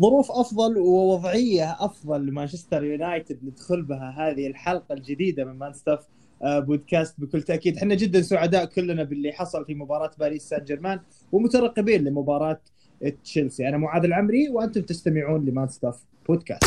ظروف 0.00 0.30
أفضل 0.30 0.78
ووضعية 0.78 1.76
أفضل 1.80 2.26
لمانشستر 2.26 2.84
يونايتد 2.84 3.38
ندخل 3.44 3.82
بها 3.82 4.14
هذه 4.18 4.46
الحلقة 4.46 4.92
الجديدة 4.92 5.44
من 5.44 5.52
مان 5.52 5.72
ستاف 5.72 6.06
بودكاست 6.44 7.20
بكل 7.20 7.42
تأكيد. 7.42 7.76
إحنا 7.76 7.94
جدا 7.94 8.22
سعداء 8.22 8.64
كلنا 8.64 9.04
باللي 9.04 9.32
حصل 9.32 9.64
في 9.64 9.74
مباراة 9.74 10.10
باريس 10.18 10.48
سان 10.48 10.64
جيرمان 10.64 11.00
ومترقبين 11.32 12.04
لمباراة 12.04 12.60
تشيلسي. 13.24 13.68
أنا 13.68 13.76
معاذ 13.76 14.04
العمري 14.04 14.48
وأنتم 14.48 14.82
تستمعون 14.82 15.44
لمان 15.44 15.68
ستاف 15.68 16.04
بودكاست 16.28 16.64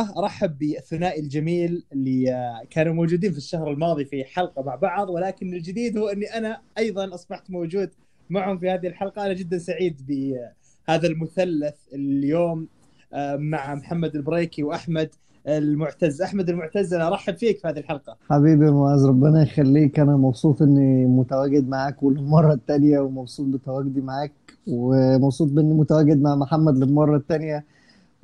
الحلقة 0.00 0.18
أرحب 0.18 0.58
بالثنائي 0.58 1.20
الجميل 1.20 1.84
اللي 1.92 2.32
آه، 2.32 2.62
كانوا 2.70 2.94
موجودين 2.94 3.32
في 3.32 3.38
الشهر 3.38 3.70
الماضي 3.70 4.04
في 4.04 4.24
حلقة 4.24 4.62
مع 4.62 4.74
بعض 4.74 5.10
ولكن 5.10 5.54
الجديد 5.54 5.98
هو 5.98 6.08
أني 6.08 6.26
أنا 6.26 6.60
أيضا 6.78 7.14
أصبحت 7.14 7.50
موجود 7.50 7.90
معهم 8.30 8.58
في 8.58 8.70
هذه 8.70 8.86
الحلقة. 8.86 9.26
أنا 9.26 9.32
جدا 9.32 9.58
سعيد 9.58 10.00
بهذا 10.06 11.06
المثلث 11.06 11.74
اليوم 11.94 12.68
آه، 13.12 13.36
مع 13.36 13.74
محمد 13.74 14.16
البريكي 14.16 14.62
وأحمد 14.62 15.10
المعتز. 15.48 16.22
أحمد 16.22 16.48
المعتز 16.50 16.94
أنا 16.94 17.08
أرحب 17.08 17.36
فيك 17.36 17.58
في 17.58 17.68
هذه 17.68 17.78
الحلقة. 17.78 18.16
حبيبي 18.30 18.70
معاذ 18.70 19.04
ربنا 19.06 19.42
يخليك. 19.42 20.00
أنا 20.00 20.16
مبسوط 20.16 20.62
إني 20.62 21.06
متواجد 21.06 21.68
معاك 21.68 22.02
والمرة 22.02 22.52
التانية 22.52 22.98
ومبسوط 22.98 23.46
بتواجدي 23.46 24.00
معاك 24.00 24.32
ومبسوط 24.66 25.48
بإني 25.50 25.74
متواجد 25.74 26.22
مع 26.22 26.36
محمد 26.36 26.76
للمرة 26.78 27.16
التانية. 27.16 27.64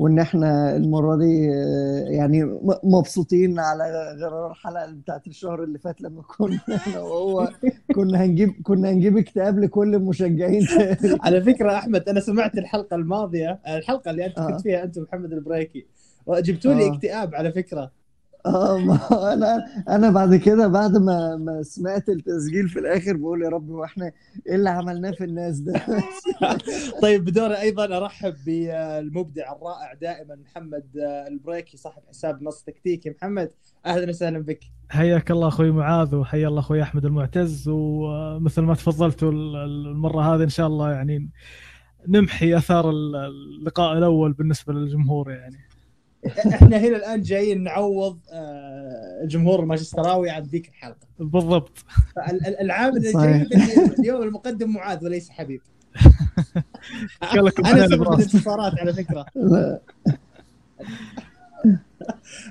وإن 0.01 0.19
إحنا 0.19 0.77
المرة 0.77 1.17
دي 1.17 1.51
آه، 1.55 2.05
يعني 2.09 2.61
مبسوطين 2.85 3.59
على 3.59 4.17
غرار 4.21 4.51
الحلقة 4.51 4.93
بتاعت 4.93 5.27
الشهر 5.27 5.65
اللي 5.65 5.79
فات 5.79 6.01
لما 6.03 6.23
كنا 6.23 6.61
إحنا 6.77 7.01
وهو 7.01 7.49
كنا 7.95 8.25
هنجيب 8.25 8.55
كنا 8.63 8.91
هنجيب 8.91 9.19
اكتئاب 9.19 9.59
لكل 9.59 9.95
المشجعين 9.95 10.67
على 11.25 11.43
فكرة 11.43 11.73
أحمد 11.73 12.09
أنا 12.09 12.21
سمعت 12.21 12.59
الحلقة 12.59 12.95
الماضية 12.95 13.61
الحلقة 13.69 14.11
اللي 14.11 14.27
آه. 14.27 14.47
كنت 14.47 14.61
فيها 14.61 14.85
أنت 14.85 14.99
ومحمد 14.99 15.33
البريكي 15.33 15.87
وجبتوا 16.27 16.75
لي 16.75 16.85
آه. 16.87 16.95
اكتئاب 16.95 17.35
على 17.35 17.53
فكرة 17.53 17.91
آه 18.47 18.79
ما 18.79 19.33
أنا 19.33 19.67
أنا 19.89 20.11
بعد 20.11 20.37
كده 20.37 20.69
بعد 20.69 20.97
ما 20.97 21.37
ما 21.37 21.63
سمعت 21.63 22.09
التسجيل 22.09 22.69
في 22.69 22.79
الآخر 22.79 23.17
بقول 23.17 23.43
يا 23.43 23.49
رب 23.49 23.71
هو 23.71 23.85
إحنا 23.85 24.13
إيه 24.47 24.55
اللي 24.55 24.71
عملناه 24.71 25.11
في 25.11 25.25
الناس 25.25 25.59
ده؟ 25.59 25.81
طيب 27.03 27.25
بدوري 27.25 27.61
أيضا 27.61 27.97
أرحب 27.97 28.35
بالمبدع 28.47 29.53
الرائع 29.53 29.95
دائما 29.95 30.35
محمد 30.37 30.85
البريكي 31.29 31.77
صاحب 31.77 32.03
حساب 32.09 32.43
نص 32.43 32.63
تكتيكي. 32.63 33.11
محمد 33.11 33.51
أهلا 33.87 34.09
وسهلا 34.09 34.39
بك. 34.39 34.61
حياك 34.89 35.31
الله 35.31 35.49
أخوي 35.49 35.71
معاذ 35.71 36.15
وحيا 36.15 36.49
الله 36.49 36.61
أخوي 36.61 36.83
أحمد 36.83 37.05
المعتز 37.05 37.69
ومثل 37.69 38.63
ما 38.63 38.75
تفضلتوا 38.75 39.33
المرة 39.33 40.35
هذه 40.35 40.43
إن 40.43 40.49
شاء 40.49 40.67
الله 40.67 40.93
يعني 40.93 41.31
نمحي 42.09 42.57
أثار 42.57 42.91
اللقاء 42.91 43.99
الأول 43.99 44.33
بالنسبة 44.33 44.73
للجمهور 44.73 45.31
يعني. 45.31 45.70
إحنا 46.27 46.77
هنا 46.77 46.97
الان 46.97 47.23
جايين 47.23 47.63
نعوض 47.63 48.19
آه، 48.33 49.21
الجمهور 49.23 49.61
المانشستراوي 49.61 50.31
عن 50.31 50.43
ذيك 50.43 50.69
الحلقة. 50.69 51.07
بالضبط. 51.19 51.85
العامل. 52.61 52.97
الجيد 52.97 53.17
اللي 53.17 53.95
اليوم 53.99 54.23
المقدم 54.23 54.71
معاذ 54.71 55.05
وليس 55.05 55.31
حبيب. 55.31 55.61
أنا 57.67 57.87
سبب. 57.87 58.03
الانتصارات 58.03 58.73
على 58.79 58.93
فكرة. 58.93 59.27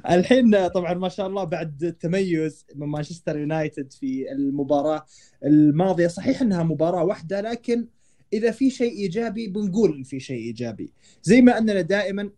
الحين 0.10 0.68
طبعا 0.68 0.94
ما 0.94 1.10
شاء 1.10 1.28
الله 1.28 1.44
بعد 1.44 1.84
التميز 1.84 2.66
من 2.76 2.88
مانشستر 2.88 3.40
يونايتد 3.40 3.94
في 3.94 4.32
المباراة 4.32 5.06
الماضية. 5.46 6.08
صحيح 6.08 6.42
إنها 6.42 6.64
مباراة 6.64 7.04
واحدة 7.04 7.42
لكن 7.42 7.88
إذا 8.34 8.52
في 8.52 8.70
شيء 8.70 8.92
إيجابي 8.92 9.48
بنقول 9.48 9.96
إن 9.96 10.04
في 10.04 10.20
شيء 10.20 10.38
إيجابي. 10.38 10.94
زي 11.24 11.42
ما 11.42 11.58
أننا 11.58 11.82
دائما 11.82 12.30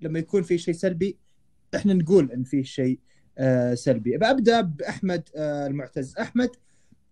لما 0.00 0.18
يكون 0.18 0.42
في 0.42 0.58
شيء 0.58 0.74
سلبي 0.74 1.16
إحنا 1.74 1.94
نقول 1.94 2.32
إن 2.32 2.44
في 2.44 2.64
شيء 2.64 2.98
آه، 3.38 3.74
سلبي. 3.74 4.16
ببدا 4.16 4.60
باحمد 4.60 5.28
آه، 5.36 5.66
المعتز. 5.66 6.16
أحمد 6.16 6.50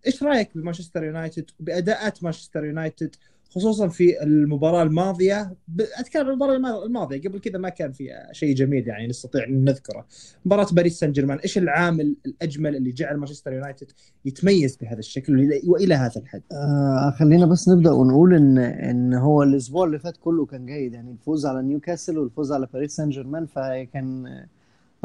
إيش 0.07 0.23
رأيك 0.23 0.57
بمانشستر 0.57 1.03
يونايتد؟ 1.03 1.51
وباداءات 1.59 2.23
مانشستر 2.23 2.65
يونايتد؟ 2.65 3.15
خصوصا 3.49 3.87
في 3.87 4.23
المباراة 4.23 4.83
الماضية. 4.83 5.53
أتكلم 5.99 6.23
عن 6.25 6.29
المباراة 6.29 6.55
الم- 6.55 6.83
الماضية. 6.85 7.21
قبل 7.21 7.39
كذا 7.39 7.57
ما 7.57 7.69
كان 7.69 7.91
في 7.91 8.09
شيء 8.31 8.55
جميل 8.55 8.87
يعني 8.87 9.07
نستطيع 9.07 9.43
أن 9.43 9.63
نذكره. 9.63 10.05
مباراة 10.45 10.67
باريس 10.71 10.99
سان 10.99 11.11
جيرمان 11.11 11.37
إيش 11.37 11.57
العامل 11.57 12.15
الأجمل 12.25 12.75
اللي 12.75 12.91
جعل 12.91 13.17
مانشستر 13.17 13.53
يونايتد 13.53 13.87
يتميز 14.25 14.77
بهذا 14.81 14.99
الشكل 14.99 15.49
والى 15.67 15.95
هذا 15.95 16.21
الحد؟ 16.21 16.41
آه 16.51 17.13
خلينا 17.19 17.45
بس 17.45 17.69
نبدأ 17.69 17.91
ونقول 17.91 18.33
ان 18.33 18.57
إن 18.57 19.13
هو 19.13 19.43
الأسبوع 19.43 19.85
اللي 19.85 19.99
فات 19.99 20.17
كله 20.17 20.45
كان 20.45 20.65
جيد. 20.65 20.93
يعني 20.93 21.11
الفوز 21.11 21.45
على 21.45 21.61
نيوكاسل 21.63 22.17
والفوز 22.17 22.51
على 22.51 22.67
باريس 22.73 22.95
سان 22.95 23.09
جيرمان 23.09 23.45
فكان 23.45 24.25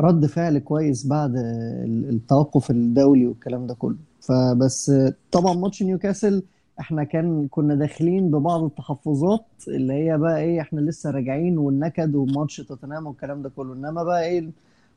رد 0.01 0.27
فعل 0.27 0.59
كويس 0.59 1.07
بعد 1.07 1.37
ال- 1.37 2.09
التوقف 2.09 2.71
الدولي 2.71 3.27
والكلام 3.27 3.67
ده 3.67 3.75
كله. 3.75 3.97
فبس 4.21 4.93
طبعا 5.33 5.55
ماتش 5.55 5.83
نيوكاسل 5.83 6.43
إحنا 6.81 7.05
كان 7.05 7.49
كنا 7.49 7.75
داخلين 7.75 8.31
ببعض 8.31 8.65
التحفظات 8.65 9.45
اللي 9.69 9.93
هي 9.93 10.19
بقى 10.19 10.41
إيه 10.41 10.61
إحنا 10.61 10.81
لسه 10.81 11.11
راجعين 11.11 11.59
والنكد 11.59 12.15
وماتش 12.15 12.57
توتنهام 12.57 13.07
والكلام 13.07 13.43
ده 13.43 13.49
كله. 13.57 13.73
انما 13.75 14.03
بقى 14.03 14.25
إيه 14.25 14.51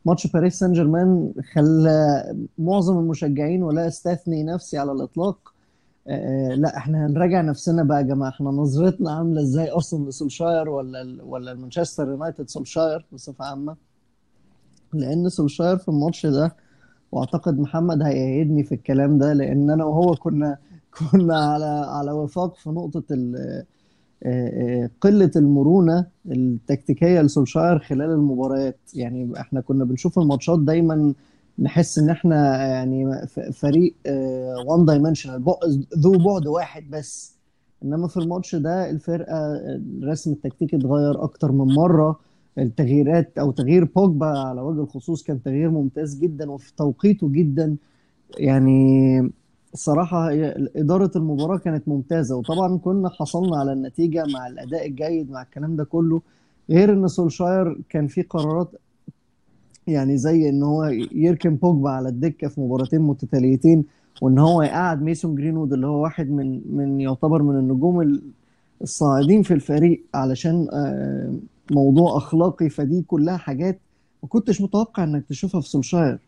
ماتش 0.06 0.28
باريس 0.28 0.60
سان 0.60 0.74
جيرمان 0.74 1.34
خلى 1.54 2.24
معظم 2.58 3.00
المشجعين 3.00 3.64
ولا 3.64 3.88
استثني 3.88 4.44
نفسي 4.44 4.78
على 4.78 4.92
الإطلاق. 4.92 5.54
آه، 6.08 6.50
لا 6.56 6.78
إحنا 6.78 7.06
هنراجع 7.08 7.42
نفسنا 7.42 7.84
بقى 7.84 7.98
يا 7.98 8.02
جماعة. 8.04 8.30
إحنا 8.30 8.50
نظرتنا 8.50 9.12
عاملة 9.12 9.42
إزاي 9.42 9.70
أصلا 9.70 10.10
لسولشاير 10.10 10.70
ولا 10.70 11.18
ولا 11.24 11.52
المانشستر 11.52 12.08
يونايتد 12.08 12.50
سولشاير 12.50 13.06
بصفة 13.14 13.46
عامة؟ 13.46 13.76
لأن 14.94 15.30
سولشاير 15.30 15.78
في 15.78 15.90
الماتش 15.90 16.26
ده 16.26 16.56
وأعتقد 17.12 17.60
محمد 17.60 18.02
هيأيدني 18.02 18.64
في 18.64 18.76
الكلام 18.76 19.18
ده 19.18 19.34
لأن 19.34 19.70
أنا 19.70 19.86
وهو 19.86 20.16
كنا 20.16 20.58
كنا 21.00 21.38
على 21.38 21.66
على 21.88 22.12
وفاق 22.12 22.56
في 22.56 22.70
نقطة 22.70 23.04
آه، 23.14 23.64
آه، 24.24 24.90
قلة 25.02 25.32
المرونة 25.36 26.06
التكتيكية 26.26 27.22
لسولشاير 27.22 27.80
خلال 27.80 28.12
المباريات. 28.12 28.80
يعني 28.94 29.40
إحنا 29.40 29.62
كنا 29.62 29.86
بنشوف 29.86 30.20
الماتشات 30.20 30.60
دايما 30.60 31.14
نحس 31.60 32.00
إن 32.00 32.10
إحنا 32.10 32.68
يعني 32.68 33.28
فريق 33.54 33.96
وان 34.68 34.86
دايمنشنال 34.86 35.44
ذو 35.98 36.12
بعد 36.12 36.48
واحد 36.48 36.90
بس. 36.90 37.36
إنما 37.84 38.08
في 38.08 38.18
الماتش 38.18 38.56
ده 38.56 38.90
الفرقة 38.90 39.38
الرسم 39.76 40.32
التكتيكي 40.32 40.76
اتغير 40.76 41.24
أكتر 41.24 41.52
من 41.52 41.74
مرة. 41.76 42.20
التغييرات 42.58 43.38
أو 43.38 43.52
تغيير 43.52 43.84
بوجبا 43.86 44.26
على 44.26 44.62
وجه 44.62 44.82
الخصوص 44.82 45.24
كان 45.24 45.44
تغيير 45.44 45.70
ممتاز 45.70 46.16
جدا 46.20 46.52
وفي 46.52 46.76
توقيته 46.76 47.30
جدا. 47.30 47.76
يعني 48.38 49.20
الصراحة 49.76 50.30
هي 50.32 50.70
إدارة 50.76 51.12
المباراة 51.16 51.58
كانت 51.58 51.88
ممتازة 51.88 52.36
وطبعا 52.36 52.78
كنا 52.78 53.10
حصلنا 53.10 53.58
على 53.58 53.74
النتيجة 53.74 54.24
مع 54.34 54.48
الأداء 54.48 54.88
الجيد 54.88 55.32
مع 55.32 55.42
الكلام 55.42 55.76
ده 55.76 55.84
كله 55.84 56.22
غير 56.70 56.94
إن 56.94 57.08
سولشاير 57.08 57.82
كان 57.90 58.08
في 58.08 58.22
قرارات 58.22 58.72
يعني 59.88 60.18
زي 60.18 60.50
إن 60.50 60.64
هو 60.64 60.84
يركن 61.12 61.56
بوجبا 61.56 61.90
على 61.90 62.10
الدكة 62.10 62.48
في 62.48 62.62
مباراتين 62.62 63.02
متتاليتين 63.02 63.86
وإن 64.22 64.40
هو 64.40 64.62
يقعد 64.62 65.02
ميسون 65.02 65.36
جرينوود 65.36 65.74
اللي 65.74 65.88
هو 65.88 66.04
واحد 66.04 66.30
من 66.30 66.62
من 66.78 67.02
يعتبر 67.02 67.44
من 67.44 67.56
النجوم 67.60 68.02
ال- 68.02 68.24
الصاعدين 68.82 69.42
في 69.44 69.54
الفريق 69.54 70.06
علشان 70.14 70.68
آه، 70.74 71.34
موضوع 71.72 72.18
أخلاقي 72.18 72.70
فدي 72.70 73.02
كلها 73.02 73.38
حاجات 73.38 73.80
ما 74.24 74.30
كنتش 74.30 74.62
متوقع 74.62 75.04
إنك 75.04 75.26
تشوفها 75.26 75.62
في 75.62 75.70
سولشاير. 75.70 76.20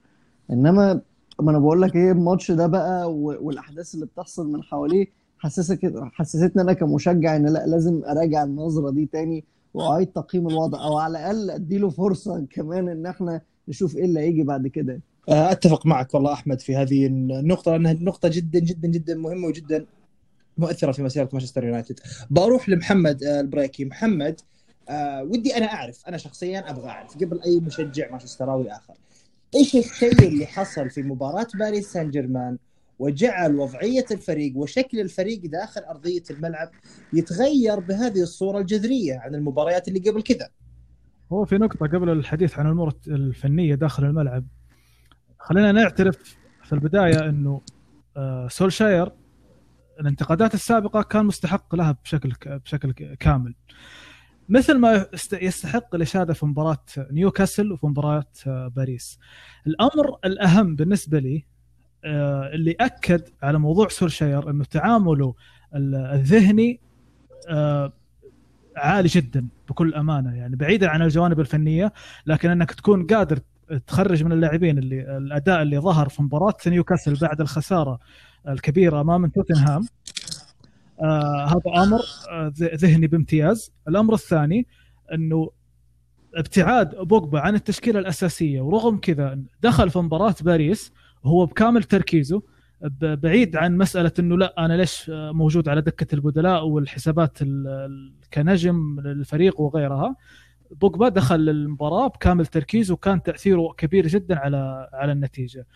إنما 0.52 1.02
ما 1.40 1.52
أنا 1.52 1.60
بقول 1.60 1.82
لك 1.82 1.96
إيه 1.96 2.12
الماتش 2.12 2.52
ده 2.52 2.68
بقى 2.68 3.14
والاحداث 3.16 3.96
اللي 3.96 4.06
بتحصل 4.06 4.48
من 4.52 4.64
حواليه 4.64 5.08
حسسك 5.40 5.94
حسستني 6.14 6.62
أنا 6.62 6.74
كمشجع 6.74 7.36
ان 7.36 7.46
لا 7.46 7.66
لازم 7.68 8.02
اراجع 8.06 8.44
النظرة 8.44 8.90
دي 8.92 9.06
تاني 9.06 9.44
واعيد 9.74 10.08
تقييم 10.08 10.48
الوضع 10.48 10.84
أو 10.84 10.98
على 10.98 11.12
الاقل 11.20 11.50
اديله 11.50 11.90
فرصة 11.90 12.46
كمان 12.50 12.90
ان 12.90 13.06
إحنا 13.06 13.42
نشوف 13.68 13.96
إيه 13.96 14.06
اللي 14.06 14.20
هيجي 14.20 14.44
بعد 14.44 14.68
كده. 14.68 15.02
آه، 15.30 15.52
اتفق 15.52 15.86
معك 15.86 16.14
والله 16.14 16.34
احمد 16.34 16.60
في 16.62 16.76
هذه 16.76 17.06
النقطة 17.08 17.72
لأنها 17.72 17.94
نقطة 17.94 18.30
جدا 18.30 18.60
جدا 18.60 18.88
جدا 18.88 19.16
مهمة 19.16 19.48
وجدا 19.48 19.86
مؤثرة 20.58 20.92
في 20.92 21.04
مسيرة 21.04 21.30
مانشستر 21.34 21.64
يونايتد. 21.66 22.00
بروح 22.30 22.70
لمحمد 22.70 23.24
آه، 23.24 23.40
البريكي. 23.42 23.86
محمد 23.86 24.42
آه 24.90 25.24
ودي 25.24 25.58
أنا 25.58 25.66
أعرف 25.74 26.08
أنا 26.08 26.18
شخصيا 26.18 26.70
أبغى 26.72 26.90
أعرف 26.90 27.16
قبل 27.18 27.42
أي 27.42 27.60
مشجع 27.60 28.12
مانشستراوي 28.12 28.72
آخر. 28.72 28.94
إيش 29.56 29.76
الشيء 29.76 30.28
اللي 30.28 30.46
حصل 30.46 30.90
في 30.90 31.04
مباراة 31.04 31.48
باريس 31.60 31.92
سان 31.92 32.12
جيرمان 32.12 32.58
وجعل 33.00 33.56
وضعية 33.56 34.06
الفريق 34.12 34.58
وشكل 34.58 35.00
الفريق 35.00 35.42
داخل 35.46 35.82
أرضية 35.82 36.24
الملعب 36.30 36.70
يتغير 37.14 37.80
بهذه 37.80 38.22
الصورة 38.22 38.60
الجذرية 38.60 39.20
عن 39.20 39.36
المباريات 39.36 39.88
اللي 39.88 40.00
قبل 40.00 40.22
كذا. 40.22 40.50
هو 41.32 41.46
في 41.46 41.58
نقطة 41.58 41.88
قبل 41.88 42.10
الحديث 42.10 42.60
عن 42.60 42.66
الأمور 42.66 42.94
الفنية 43.08 43.76
داخل 43.76 44.06
الملعب. 44.06 44.46
خلينا 45.40 45.72
نعترف 45.72 46.38
في 46.64 46.74
البداية 46.74 47.30
أنه 47.30 47.62
آه، 48.18 48.48
سولشاير 48.48 49.12
الانتقادات 50.00 50.54
السابقة 50.54 51.02
كان 51.02 51.26
مستحق 51.26 51.76
لها 51.76 51.98
بشكل 52.04 52.34
بشكل 52.46 52.92
كامل. 53.20 53.56
مثل 54.50 54.78
ما 54.78 55.06
يستحق 55.42 55.96
الإشادة 55.96 56.34
في 56.34 56.46
مباراة 56.46 56.84
نيوكاسل 56.98 57.72
وفي 57.72 57.88
مباراة 57.88 58.26
آه، 58.48 58.68
باريس. 58.68 59.20
الأمر 59.68 60.18
الأهم 60.26 60.76
بالنسبة 60.76 61.20
لي 61.20 61.46
آه، 62.06 62.50
اللي 62.54 62.76
أكد 62.80 63.22
على 63.44 63.60
موضوع 63.60 63.88
سولشاير 63.88 64.50
أنه 64.50 64.64
تعامله 64.64 65.36
الذهني 65.76 66.80
عالي 68.78 69.08
جدا 69.08 69.48
بكل 69.70 69.94
أمانة. 69.94 70.36
يعني 70.36 70.56
بعيدا 70.56 70.90
عن 70.90 71.02
الجوانب 71.02 71.40
الفنية 71.40 71.94
لكن 72.26 72.50
إنك 72.50 72.72
تكون 72.72 73.08
قادر 73.08 73.40
تخرج 73.88 74.24
من 74.24 74.32
اللاعبين 74.32 74.78
اللي 74.78 75.18
الأداء 75.18 75.62
اللي 75.62 75.80
ظهر 75.80 76.10
في 76.10 76.24
مباراة 76.24 76.56
نيوكاسل 76.68 77.16
بعد 77.16 77.42
الخسارة 77.42 78.00
الكبيرة 78.48 79.02
أمام 79.02 79.28
توتنهام 79.28 79.86
آه 81.02 81.46
هذا 81.46 81.84
آمر 81.84 82.02
آه 82.32 82.54
ذهني 82.60 83.08
بامتياز 83.08 83.72
الأمر 83.88 84.14
الثاني 84.14 84.68
إنه 85.14 85.50
ابتعاد 86.36 86.96
بوجبا 86.96 87.40
عن 87.40 87.56
التشكيلة 87.56 88.00
الأساسية 88.00 88.62
ورغم 88.62 88.98
كذا 88.98 89.40
دخل 89.62 89.90
في 89.90 90.00
مباراة 90.00 90.36
باريس 90.42 90.94
وهو 91.24 91.46
بكامل 91.46 91.84
تركيزه 91.84 92.42
بعيد 93.02 93.56
عن 93.56 93.78
مسألة 93.78 94.12
إنه 94.20 94.38
لا 94.38 94.66
أنا 94.66 94.74
ليش 94.74 95.12
موجود 95.14 95.70
على 95.70 95.82
دكة 95.82 96.16
البدلاء 96.16 96.66
والحسابات 96.66 97.38
كنجم 98.34 99.00
للفريق 99.00 99.62
وغيرها 99.62 100.16
بوجبا 100.72 101.10
دخل 101.10 101.50
المباراة 101.50 102.08
بكامل 102.08 102.46
تركيز 102.46 102.92
وكان 102.92 103.24
تأثيره 103.24 103.74
كبير 103.78 104.08
جدا 104.08 104.40
على 104.40 104.90
على 104.94 105.12
النتيجة. 105.12 105.68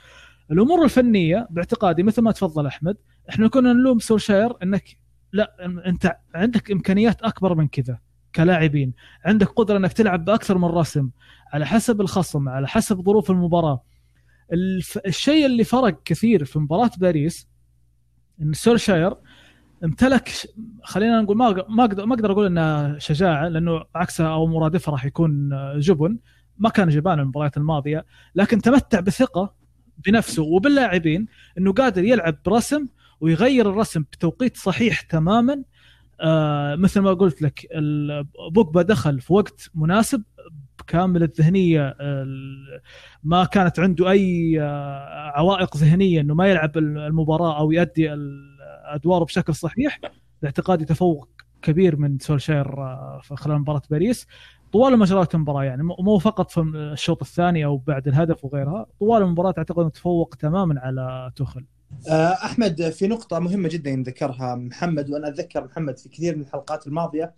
الأمور 0.51 0.83
الفنية 0.83 1.47
باعتقادي 1.49 2.03
مثل 2.03 2.21
ما 2.21 2.31
تفضل 2.31 2.65
أحمد 2.65 2.97
إحنا 3.29 3.47
كنا 3.47 3.73
نلوم 3.73 3.99
سولشاير 3.99 4.53
إنك 4.63 4.97
لا 5.33 5.55
انت 5.85 6.17
عندك 6.35 6.71
إمكانيات 6.71 7.21
أكبر 7.21 7.55
من 7.55 7.67
كذا 7.67 7.99
كلاعبين. 8.35 8.93
عندك 9.25 9.47
قدرة 9.47 9.77
إنك 9.77 9.93
تلعب 9.93 10.25
بأكثر 10.25 10.57
من 10.57 10.65
رسم 10.65 11.09
على 11.53 11.65
حسب 11.65 12.01
الخصم 12.01 12.49
على 12.49 12.67
حسب 12.67 13.01
ظروف 13.01 13.31
المباراة. 13.31 13.83
الف... 14.53 14.99
الشيء 15.05 15.45
اللي 15.45 15.63
فرق 15.63 16.03
كثير 16.03 16.45
في 16.45 16.59
مباراة 16.59 16.91
باريس 16.97 17.47
إن 18.41 18.53
سولشاير 18.53 19.13
امتلك 19.83 20.29
خلينا 20.83 21.21
نقول 21.21 21.37
ما 21.37 21.65
ما 21.69 21.83
أقدر 21.83 22.05
ما 22.05 22.15
أقدر 22.15 22.31
أقول 22.31 22.45
انها 22.45 22.99
شجاعه 22.99 23.47
لأنه 23.47 23.83
عكسها 23.95 24.33
أو 24.33 24.47
مرادفها 24.47 24.91
راح 24.91 25.05
يكون 25.05 25.49
جبن. 25.79 26.17
ما 26.57 26.69
كان 26.69 26.89
جبان 26.89 27.19
المباريات 27.19 27.57
الماضية 27.57 28.05
لكن 28.35 28.61
تمتع 28.61 28.99
بثقة 28.99 29.53
بنفسه 29.97 30.43
وباللاعبين 30.43 31.25
إنه 31.57 31.73
قادر 31.73 32.03
يلعب 32.03 32.37
برسم 32.45 32.87
ويغير 33.21 33.69
الرسم 33.69 34.01
بتوقيت 34.01 34.57
صحيح 34.57 35.01
تماما. 35.01 35.63
آه 36.21 36.75
مثل 36.75 36.99
ما 36.99 37.13
قلت 37.13 37.41
لك 37.41 37.67
بوجبا 38.51 38.81
دخل 38.81 39.21
في 39.21 39.33
وقت 39.33 39.69
مناسب 39.75 40.23
كامل 40.87 41.23
الذهنية 41.23 41.95
ما 43.23 43.45
كانت 43.45 43.79
عنده 43.79 44.09
أي 44.09 44.61
آه، 44.61 45.31
عوائق 45.35 45.77
ذهنية 45.77 46.21
إنه 46.21 46.33
ما 46.33 46.47
يلعب 46.47 46.77
المباراة 46.77 47.59
أو 47.59 47.71
يؤدي 47.71 48.09
أدواره 48.85 49.23
بشكل 49.23 49.55
صحيح. 49.55 49.99
باعتقادي 50.41 50.85
تفوق 50.85 51.29
كبير 51.61 51.95
من 51.95 52.19
سولشير 52.19 52.81
آه، 52.83 53.21
خلال 53.35 53.59
مباراة 53.59 53.81
باريس. 53.89 54.27
طوال 54.73 54.99
مجريات 54.99 55.35
المباراة 55.35 55.63
يعني 55.63 55.83
مو 55.83 56.17
فقط 56.17 56.51
في 56.51 56.61
الشوط 56.61 57.21
الثاني 57.21 57.65
أو 57.65 57.77
بعد 57.77 58.07
الهدف 58.07 58.45
وغيرها 58.45 58.85
طوال 58.99 59.21
المباراة 59.21 59.53
أعتقد 59.57 59.79
إنه 59.79 59.89
تفوق 59.89 60.35
تماما 60.35 60.79
على 60.79 61.31
توخل. 61.35 61.65
أحمد 62.43 62.89
في 62.89 63.07
نقطة 63.07 63.39
مهمة 63.39 63.69
جدا 63.69 64.03
ذكرها 64.07 64.55
محمد 64.55 65.09
وأنا 65.09 65.27
أتذكر 65.27 65.63
محمد 65.63 65.97
في 65.97 66.09
كثير 66.09 66.35
من 66.35 66.41
الحلقات 66.41 66.87
الماضية. 66.87 67.33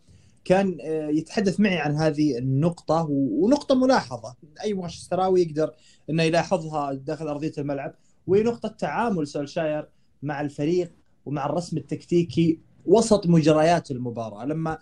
كان 0.46 0.78
آه، 0.82 1.10
يتحدث 1.10 1.60
معي 1.60 1.78
عن 1.78 1.96
هذه 1.96 2.38
النقطة 2.38 3.08
ونقطة 3.10 3.76
ملاحظة. 3.76 4.36
أي 4.64 4.74
مانشستراوي 4.74 5.42
يقدر 5.42 5.72
أنه 6.10 6.24
يلاحظها 6.24 6.94
داخل 6.94 7.28
أرضية 7.28 7.52
الملعب؟ 7.58 7.96
وهي 8.28 8.44
نقطة 8.44 8.70
تعامل 8.70 9.28
سولشاير 9.28 9.90
مع 10.24 10.42
الفريق 10.42 10.92
ومع 11.26 11.46
الرسم 11.46 11.78
التكتيكي 11.78 12.60
وسط 12.86 13.28
مجريات 13.28 13.92
المباراة. 13.92 14.46
لما 14.46 14.78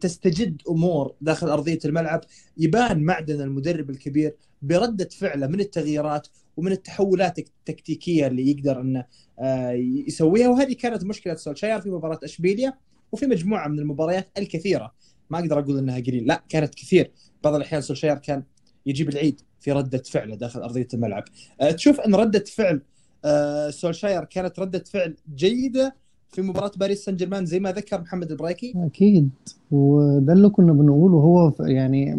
تستجد 0.00 0.62
أمور 0.68 1.14
داخل 1.20 1.48
أرضية 1.48 1.78
الملعب 1.84 2.20
يبان 2.56 3.02
معدن 3.02 3.40
المدرب 3.40 3.90
الكبير 3.90 4.36
بردة 4.62 5.08
فعله 5.18 5.46
من 5.46 5.60
التغييرات 5.60 6.28
ومن 6.60 6.72
التحولات 6.72 7.38
التكتيكية 7.38 8.26
اللي 8.26 8.50
يقدر 8.50 8.80
إنه 8.80 9.04
آه، 9.38 9.70
يسويها. 10.06 10.48
وهذه 10.48 10.72
كانت 10.72 11.04
مشكلة 11.04 11.34
سولشاير 11.34 11.80
في 11.80 11.90
مباراة 11.90 12.18
اشبيليا 12.24 12.72
وفي 13.12 13.26
مجموعة 13.26 13.68
من 13.68 13.78
المباريات 13.78 14.28
الكثيرة. 14.38 14.92
ما 15.30 15.38
أقدر 15.38 15.58
أقول 15.58 15.78
إنها 15.78 16.00
قليل 16.00 16.26
لا 16.26 16.42
كانت 16.48 16.74
كثير. 16.74 17.10
بعض 17.44 17.54
الأحيان 17.54 17.80
سولشاير 17.82 18.16
كان 18.18 18.42
يجيب 18.86 19.08
العيد 19.08 19.40
في 19.60 19.72
ردة 19.72 20.02
فعله 20.10 20.34
داخل 20.36 20.60
أرضية 20.60 20.88
الملعب. 20.94 21.24
أه 21.60 21.70
تشوف 21.70 22.00
إن 22.00 22.14
ردة 22.14 22.44
فعل 22.46 22.82
أه 23.24 23.70
سولشاير 23.70 24.24
كانت 24.24 24.58
ردة 24.58 24.84
فعل 24.92 25.14
جيدة 25.34 25.94
في 26.32 26.42
مباراة 26.42 26.72
باريس 26.76 27.04
سان 27.04 27.16
جيرمان 27.16 27.46
زي 27.46 27.60
ما 27.60 27.72
ذكر 27.72 28.00
محمد 28.00 28.30
البرايكي 28.30 28.72
أكيد. 28.76 29.30
وده 29.70 30.32
اللي 30.32 30.48
كنا 30.48 30.72
بنقوله. 30.72 31.16
هو 31.16 31.52
يعني 31.60 32.14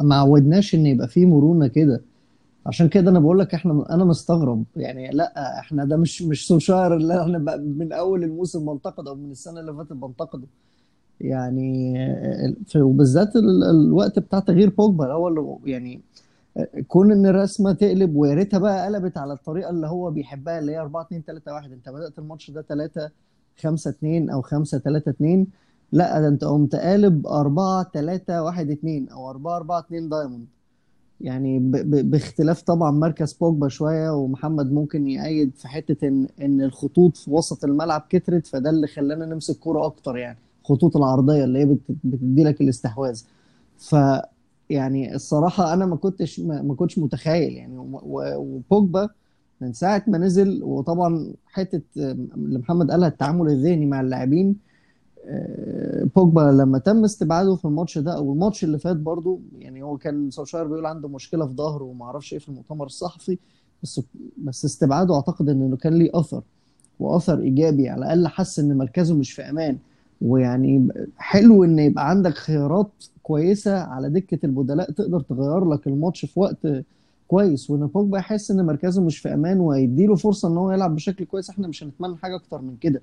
ما 0.00 0.14
عودناش 0.16 0.74
إن 0.74 0.86
يبقى 0.86 1.08
فيه 1.08 1.26
مرونة 1.26 1.66
كده. 1.66 2.02
عشان 2.66 2.88
كده 2.88 3.10
أنا 3.10 3.18
بقول 3.20 3.38
لك 3.38 3.54
إحنا 3.54 3.86
أنا 3.94 4.04
مستغرب. 4.04 4.64
يعني 4.76 5.10
لا 5.10 5.58
إحنا 5.58 5.84
ده 5.84 5.96
مش 5.96 6.22
مش 6.22 6.48
سوشاير 6.48 6.96
اللي 6.96 7.22
إحنا 7.22 7.38
من 7.56 7.92
أول 7.92 8.24
الموسم 8.24 8.66
بنتقده 8.72 9.10
أو 9.10 9.14
من 9.14 9.30
السنة 9.30 9.60
اللي 9.60 9.74
فاتت 9.74 9.92
بنتقده. 9.92 10.46
يعني 11.20 11.94
وبالذات 12.76 13.36
الوقت 13.70 14.18
بتاع 14.18 14.38
تغيير 14.38 14.70
بوجبا 14.70 15.04
اللي 15.28 15.58
يعني 15.64 16.00
كون 16.88 17.12
إن 17.12 17.26
الرسمة 17.26 17.72
تقلب 17.72 18.16
ويا 18.16 18.34
ريتها 18.34 18.58
بقى 18.58 18.86
قلبت 18.86 19.16
على 19.18 19.32
الطريقة 19.32 19.70
اللي 19.70 19.86
هو 19.86 20.10
بيحبها 20.10 20.58
اللي 20.58 20.72
هي 20.72 20.78
4 20.80 21.02
2 21.02 21.22
3 21.22 21.52
1 21.54 21.72
أنت 21.72 21.88
بدأت 21.88 22.18
الماتش 22.18 22.50
ده 22.50 22.62
3 22.62 23.10
5 23.62 23.90
2 23.90 24.30
أو 24.30 24.42
5 24.42 24.78
3 24.78 25.10
2 25.10 25.46
لا 25.92 26.20
ده 26.20 26.28
أنت 26.28 26.44
قمت 26.44 26.74
قالب 26.76 27.26
4 27.26 27.90
3 27.94 28.42
1 28.42 28.70
2 28.70 29.08
أو 29.08 29.30
4 29.30 29.56
4 29.56 29.80
2 29.80 30.08
دايموند. 30.08 30.46
يعني 31.20 31.58
باختلاف 32.02 32.62
طبعا 32.62 32.90
مركز 32.90 33.32
بوجبا 33.32 33.68
شوية 33.68 34.10
ومحمد 34.10 34.72
ممكن 34.72 35.06
يأيد 35.06 35.52
في 35.56 35.68
حتة 35.68 36.08
ان 36.08 36.28
إن 36.42 36.62
الخطوط 36.62 37.16
في 37.16 37.30
وسط 37.30 37.64
الملعب 37.64 38.06
كترت 38.08 38.46
فده 38.46 38.70
اللي 38.70 38.86
خلانا 38.86 39.26
نمسك 39.26 39.58
كورة 39.58 39.86
أكتر 39.86 40.16
يعني 40.16 40.38
الخطوط 40.62 40.96
العرضية 40.96 41.44
اللي 41.44 41.58
هي 41.58 41.76
بتدي 42.04 42.44
لك 42.44 42.60
الاستحواذ. 42.60 43.20
ف 43.78 43.96
يعني 44.70 45.14
الصراحة 45.14 45.72
أنا 45.72 45.86
ما 45.86 45.96
كنتش 45.96 46.40
ما 46.40 46.74
كنتش 46.74 46.98
متخيل 46.98 47.52
يعني 47.52 47.78
وبوجبا 48.02 49.08
من 49.60 49.72
ساعة 49.72 50.02
ما 50.06 50.18
نزل 50.18 50.62
وطبعا 50.62 51.32
حتة 51.46 51.82
اللي 51.96 52.58
محمد 52.58 52.90
قالها 52.90 53.08
التعامل 53.08 53.48
الذهني 53.50 53.86
مع 53.86 54.00
اللاعبين 54.00 54.56
بوجبا 56.16 56.40
لما 56.40 56.78
تم 56.78 57.04
استبعاده 57.04 57.56
في 57.56 57.64
الماتش 57.64 57.98
ده 57.98 58.16
أو 58.16 58.32
الماتش 58.32 58.64
اللي 58.64 58.78
فات 58.78 58.96
برضو 58.96 59.40
يعني 59.58 59.82
هو 59.82 59.96
كان 59.96 60.30
سولشاير 60.30 60.66
بيقول 60.66 60.86
عنده 60.86 61.08
مشكلة 61.08 61.46
في 61.46 61.54
ظهره 61.54 61.84
وما 61.84 62.04
أعرفش 62.04 62.32
إيه 62.32 62.38
في 62.38 62.48
المؤتمر 62.48 62.86
الصحفي 62.86 63.38
بس 63.82 64.00
بس 64.38 64.64
استبعاده 64.64 65.14
أعتقد 65.14 65.48
إنه 65.48 65.76
كان 65.76 65.94
ليه 65.94 66.10
أثر 66.14 66.42
وأثر 67.00 67.38
إيجابي 67.40 67.88
على 67.88 67.98
الأقل 67.98 68.28
حس 68.28 68.58
إن 68.58 68.76
مركزه 68.78 69.14
مش 69.14 69.32
في 69.32 69.42
أمان. 69.42 69.78
ويعني 70.22 70.88
حلو 71.18 71.64
إن 71.64 71.78
يبقى 71.78 72.10
عندك 72.10 72.34
خيارات 72.34 72.90
كويسة 73.22 73.78
على 73.78 74.10
دكة 74.10 74.46
البدلاء 74.46 74.90
تقدر 74.90 75.20
تغير 75.20 75.64
لك 75.70 75.86
الماتش 75.86 76.24
في 76.24 76.40
وقت 76.40 76.58
كويس 77.28 77.70
وإن 77.70 77.86
بوجبا 77.86 78.18
يحس 78.18 78.50
إن 78.50 78.66
مركزه 78.66 79.02
مش 79.02 79.18
في 79.18 79.34
أمان 79.34 79.60
ويديله 79.60 80.14
فرصة 80.16 80.48
إن 80.48 80.56
هو 80.56 80.72
يلعب 80.72 80.94
بشكل 80.94 81.24
كويس 81.24 81.50
إحنا 81.50 81.68
مش 81.68 81.84
هنتمنى 81.84 82.16
حاجة 82.16 82.36
أكتر 82.36 82.60
من 82.62 82.76
كده. 82.76 83.02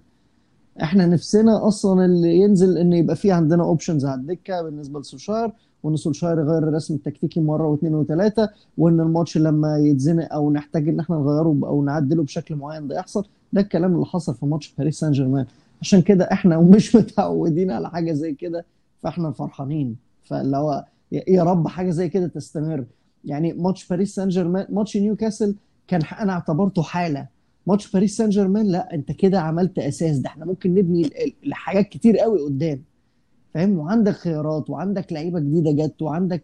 إحنا 0.83 1.05
نفسنا 1.05 1.67
أصلا 1.67 2.05
اللي 2.05 2.35
ينزل 2.35 2.77
ان 2.77 2.93
يبقى 2.93 3.15
في 3.15 3.31
عندنا 3.31 3.63
اوبشنز 3.63 4.05
على 4.05 4.21
الدكة 4.21 4.61
بالنسبة 4.61 4.99
لسولشاير 4.99 5.51
وإن 5.83 5.95
سولشاير 5.95 6.39
يغير 6.39 6.57
الرسم 6.63 6.93
التكتيكي 6.93 7.39
مرة 7.39 7.67
واثنين 7.67 7.95
وثلاثة 7.95 8.49
وإن 8.77 8.99
الماتش 8.99 9.37
لما 9.37 9.77
يتزنق 9.77 10.33
أو 10.33 10.51
نحتاج 10.51 10.89
إن 10.89 10.99
إحنا 10.99 11.15
نغيره 11.15 11.59
أو 11.63 11.83
نعدله 11.83 12.23
بشكل 12.23 12.55
معين 12.55 12.87
ده 12.87 12.95
يحصل 12.95 13.25
ده 13.53 13.61
الكلام 13.61 13.93
اللي 13.95 14.05
حصل 14.05 14.35
في 14.35 14.45
ماتش 14.45 14.73
باريس 14.77 14.99
سان 14.99 15.11
جيرمان 15.11 15.45
عشان 15.81 16.01
كده 16.01 16.25
إحنا 16.31 16.57
ومش 16.57 16.95
متعودين 16.95 17.71
على 17.71 17.89
حاجة 17.89 18.11
زي 18.13 18.33
كده 18.33 18.65
فإحنا 19.03 19.31
فرحانين. 19.31 19.95
فاللي 20.23 20.57
هو 20.57 20.85
يا 21.11 21.43
رب 21.43 21.67
حاجة 21.67 21.89
زي 21.89 22.09
كده 22.09 22.27
تستمر. 22.27 22.85
يعني 23.25 23.53
ماتش 23.53 23.87
باريس 23.87 24.15
سان 24.15 24.29
جيرمان 24.29 24.65
ماتش 24.69 24.97
نيوكاسل 24.97 25.55
كان 25.87 26.01
أنا 26.19 26.33
اعتبرته 26.33 26.81
حالة. 26.83 27.27
ماتش 27.67 27.91
باريس 27.91 28.17
سان 28.17 28.29
جيرمان 28.29 28.67
لا 28.67 28.93
انت 28.93 29.11
كده 29.11 29.39
عملت 29.39 29.79
أساس. 29.79 30.17
ده 30.17 30.27
إحنا 30.27 30.45
ممكن 30.45 30.73
نبني 30.75 31.09
لحاجات 31.43 31.89
كتير 31.89 32.17
قوي 32.17 32.41
قدام 32.41 32.83
فاهم؟ 33.53 33.77
وعندك 33.77 34.13
خيارات 34.13 34.69
وعندك 34.69 35.13
لعيبة 35.13 35.39
جديدة 35.39 35.71
جت 35.71 36.01
وعندك 36.01 36.43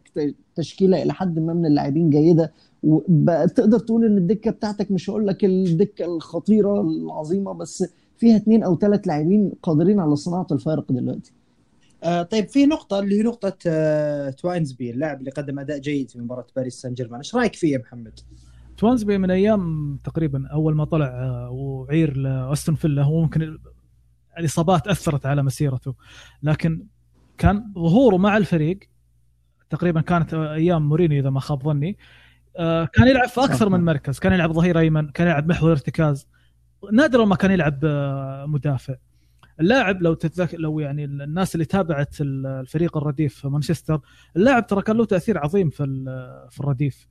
تشكيلة 0.55 1.03
إلى 1.03 1.13
حد 1.13 1.39
ما 1.39 1.53
من 1.53 1.65
اللاعبين 1.65 2.09
جيدة. 2.09 2.51
وتقدر 2.83 3.79
تقول 3.79 4.05
إن 4.05 4.17
الدكة 4.17 4.51
بتاعتك 4.51 4.91
مش 4.91 5.09
هقول 5.09 5.27
لك 5.27 5.45
الدكة 5.45 6.05
الخطيرة 6.05 6.81
العظيمة 6.81 7.53
بس 7.53 7.85
فيها 8.17 8.37
اثنين 8.37 8.63
أو 8.63 8.77
ثلاث 8.77 9.07
لاعبين 9.07 9.51
قادرين 9.63 9.99
على 9.99 10.15
صناعة 10.15 10.47
الفارق 10.51 10.91
دلوقتي. 10.91 11.31
آه 12.03 12.23
طيب 12.23 12.47
في 12.47 12.65
نقطة 12.65 12.99
اللي 12.99 13.19
هي 13.19 13.23
نقطة 13.23 13.57
آه 13.67 14.29
توينزبي 14.29 14.91
اللاعب 14.91 15.19
اللي 15.19 15.31
قدم 15.31 15.59
أداء 15.59 15.77
جيد 15.77 16.09
في 16.09 16.19
مباراة 16.19 16.45
باريس 16.55 16.81
سان 16.81 16.93
جيرمان، 16.93 17.17
إيش 17.19 17.35
رأيك 17.35 17.55
فيه 17.55 17.73
يا 17.73 17.77
محمد؟ 17.77 18.19
توينزبي 18.77 19.17
من 19.17 19.31
أيام 19.31 19.97
تقريبا 20.03 20.47
أول 20.47 20.75
ما 20.75 20.85
طلع 20.85 21.05
آه 21.05 21.49
وعير 21.49 22.17
لأستون 22.17 22.75
فيلا 22.75 23.03
هو 23.03 23.21
ممكن 23.21 23.57
الإصابات 24.37 24.87
أثرت 24.87 25.25
على 25.25 25.43
مسيرته. 25.43 25.95
لكن 26.43 26.87
كان 27.37 27.73
ظهوره 27.73 28.17
مع 28.17 28.37
الفريق 28.37 28.79
تقريبا 29.69 30.01
كانت 30.01 30.33
أيام 30.33 30.89
مورينيو 30.89 31.19
إذا 31.19 31.29
ما 31.29 31.39
خاب 31.39 31.63
ظني 31.63 31.97
آه 32.57 32.85
كان 32.85 33.07
يلعب 33.07 33.27
في 33.27 33.43
أكثر 33.43 33.69
من 33.69 33.85
مركز. 33.85 34.19
كان 34.19 34.33
يلعب 34.33 34.51
ظهير 34.51 34.79
أيمن 34.79 35.09
كان 35.09 35.27
يلعب 35.27 35.49
محور 35.49 35.71
ارتكاز. 35.71 36.27
نادرا 36.93 37.25
ما 37.25 37.35
كان 37.35 37.51
يلعب 37.51 37.79
آه، 37.83 38.45
مدافع. 38.45 38.95
اللاعب 39.59 40.01
لو 40.01 40.13
تتذكر 40.13 40.57
لو 40.57 40.79
يعني 40.79 41.05
الناس 41.05 41.55
اللي 41.55 41.65
تابعت 41.65 42.15
الفريق 42.21 42.97
الرديف 42.97 43.35
في 43.35 43.47
مانشستر 43.47 43.99
اللاعب 44.35 44.67
ترى 44.67 44.81
كان 44.81 44.97
له 44.97 45.05
تأثير 45.05 45.37
عظيم 45.37 45.69
في 45.69 45.83
في 46.49 46.59
الرديف. 46.59 47.07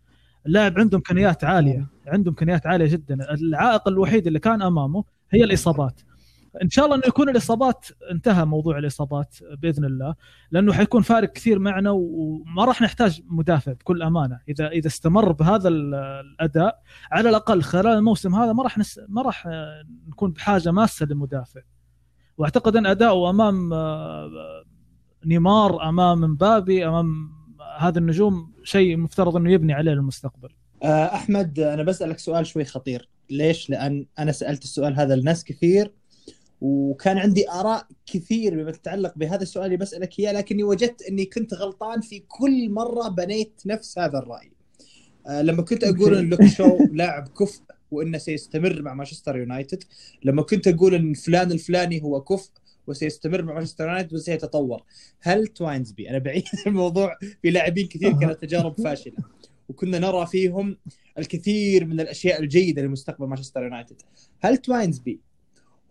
اللاعب 0.46 0.78
عنده 0.78 0.96
امكانيات 0.96 1.44
عالية 1.44 1.86
عنده 2.06 2.30
امكانيات 2.30 2.66
عالية 2.66 2.86
جدا. 2.86 3.34
العائق 3.34 3.88
الوحيد 3.88 4.26
اللي 4.26 4.38
كان 4.38 4.62
أمامه 4.62 5.04
هي 5.30 5.44
الإصابات. 5.44 6.00
إن 6.62 6.68
شاء 6.68 6.84
الله 6.84 6.96
إنه 6.96 7.04
يكون 7.06 7.28
الإصابات 7.28 7.86
انتهى 8.10 8.44
موضوع 8.44 8.78
الإصابات 8.78 9.36
بإذن 9.62 9.84
الله 9.84 10.14
لأنه 10.50 10.72
حيكون 10.72 11.02
فارق 11.02 11.32
كثير 11.32 11.58
معنا 11.58 11.90
وما 11.90 12.64
راح 12.64 12.82
نحتاج 12.82 13.22
مدافع 13.28 13.72
بكل 13.72 14.02
أمانة. 14.02 14.40
اذا 14.48 14.68
إذا 14.68 14.86
استمر 14.86 15.32
بهذا 15.32 15.68
الأداء 15.68 16.82
على 17.12 17.28
الأقل 17.28 17.62
خلال 17.62 17.86
الموسم 17.86 18.34
هذا 18.34 18.52
ما 18.52 18.62
راح 18.62 18.78
نس... 18.78 19.00
ما 19.08 19.22
راح 19.22 19.48
نكون 20.08 20.30
بحاجة 20.30 20.70
ماسة 20.70 21.06
لمدافع 21.06 21.60
وأعتقد 22.38 22.76
إن 22.76 22.86
أداؤه 22.86 23.30
أمام 23.30 23.72
آه، 23.72 24.30
نيمار 25.26 25.88
أمام 25.88 26.20
مبابي 26.20 26.86
أمام 26.86 27.35
هذه 27.78 27.98
النجوم 27.98 28.52
شيء 28.64 28.96
مفترض 28.96 29.36
إنه 29.36 29.52
يبني 29.52 29.72
عليه 29.72 29.92
المستقبل. 29.92 30.48
آه، 30.82 31.14
أحمد 31.14 31.60
أنا 31.60 31.82
بسألك 31.82 32.18
سؤال 32.18 32.46
شوي 32.46 32.64
خطير. 32.64 33.08
ليش؟ 33.30 33.70
لأن 33.70 34.06
أنا 34.18 34.32
سألت 34.32 34.64
السؤال 34.64 34.94
هذا 34.96 35.16
لناس 35.16 35.44
كثير 35.44 35.92
وكان 36.60 37.18
عندي 37.18 37.50
آراء 37.50 37.86
كثير 38.06 38.54
بما 38.54 38.70
تتعلق 38.70 39.12
بهذا 39.16 39.42
السؤال 39.42 39.66
اللي 39.66 39.76
بسألك 39.76 40.18
إياه 40.18 40.32
لكني 40.32 40.64
وجدت 40.64 41.02
إني 41.02 41.24
كنت 41.24 41.54
غلطان 41.54 42.00
في 42.00 42.22
كل 42.28 42.70
مرة 42.70 43.08
بنيت 43.08 43.62
نفس 43.66 43.98
هذا 43.98 44.18
الرأي. 44.18 44.52
آه 45.26 45.42
لما 45.42 45.62
كنت 45.62 45.84
أقول 45.84 46.14
إن 46.14 46.28
لوك 46.28 46.46
شو 46.46 46.78
لاعب 46.92 47.28
كفء 47.28 47.62
وإنه 47.90 48.18
سيستمر 48.18 48.82
مع 48.82 48.94
مانشستر 48.94 49.36
يونايتد 49.36 49.84
لما 50.24 50.42
كنت 50.42 50.68
أقول 50.68 50.94
إن 50.94 51.14
فلان 51.14 51.52
الفلاني 51.52 52.02
هو 52.02 52.20
كفء 52.20 52.50
وسيستمر 52.86 53.42
مع 53.42 53.54
مانشستر 53.54 53.84
يونايتد 53.84 54.14
وسيتطور. 54.14 54.82
هل 55.20 55.46
تواينزبي 55.46 56.10
أنا 56.10 56.18
بعيد 56.18 56.44
الموضوع 56.66 57.18
في 57.42 57.50
لاعبين 57.50 57.86
كثير 57.86 58.12
كانت 58.20 58.40
تجارب 58.42 58.80
فاشلة. 58.80 59.16
وكنا 59.68 59.98
نرى 59.98 60.26
فيهم 60.26 60.76
الكثير 61.18 61.84
من 61.84 62.00
الأشياء 62.00 62.42
الجيدة 62.42 62.82
لمستقبل 62.82 63.26
مانشستر 63.26 63.62
يونايتد. 63.62 63.96
هل 64.40 64.56
تواينزبي 64.56 65.20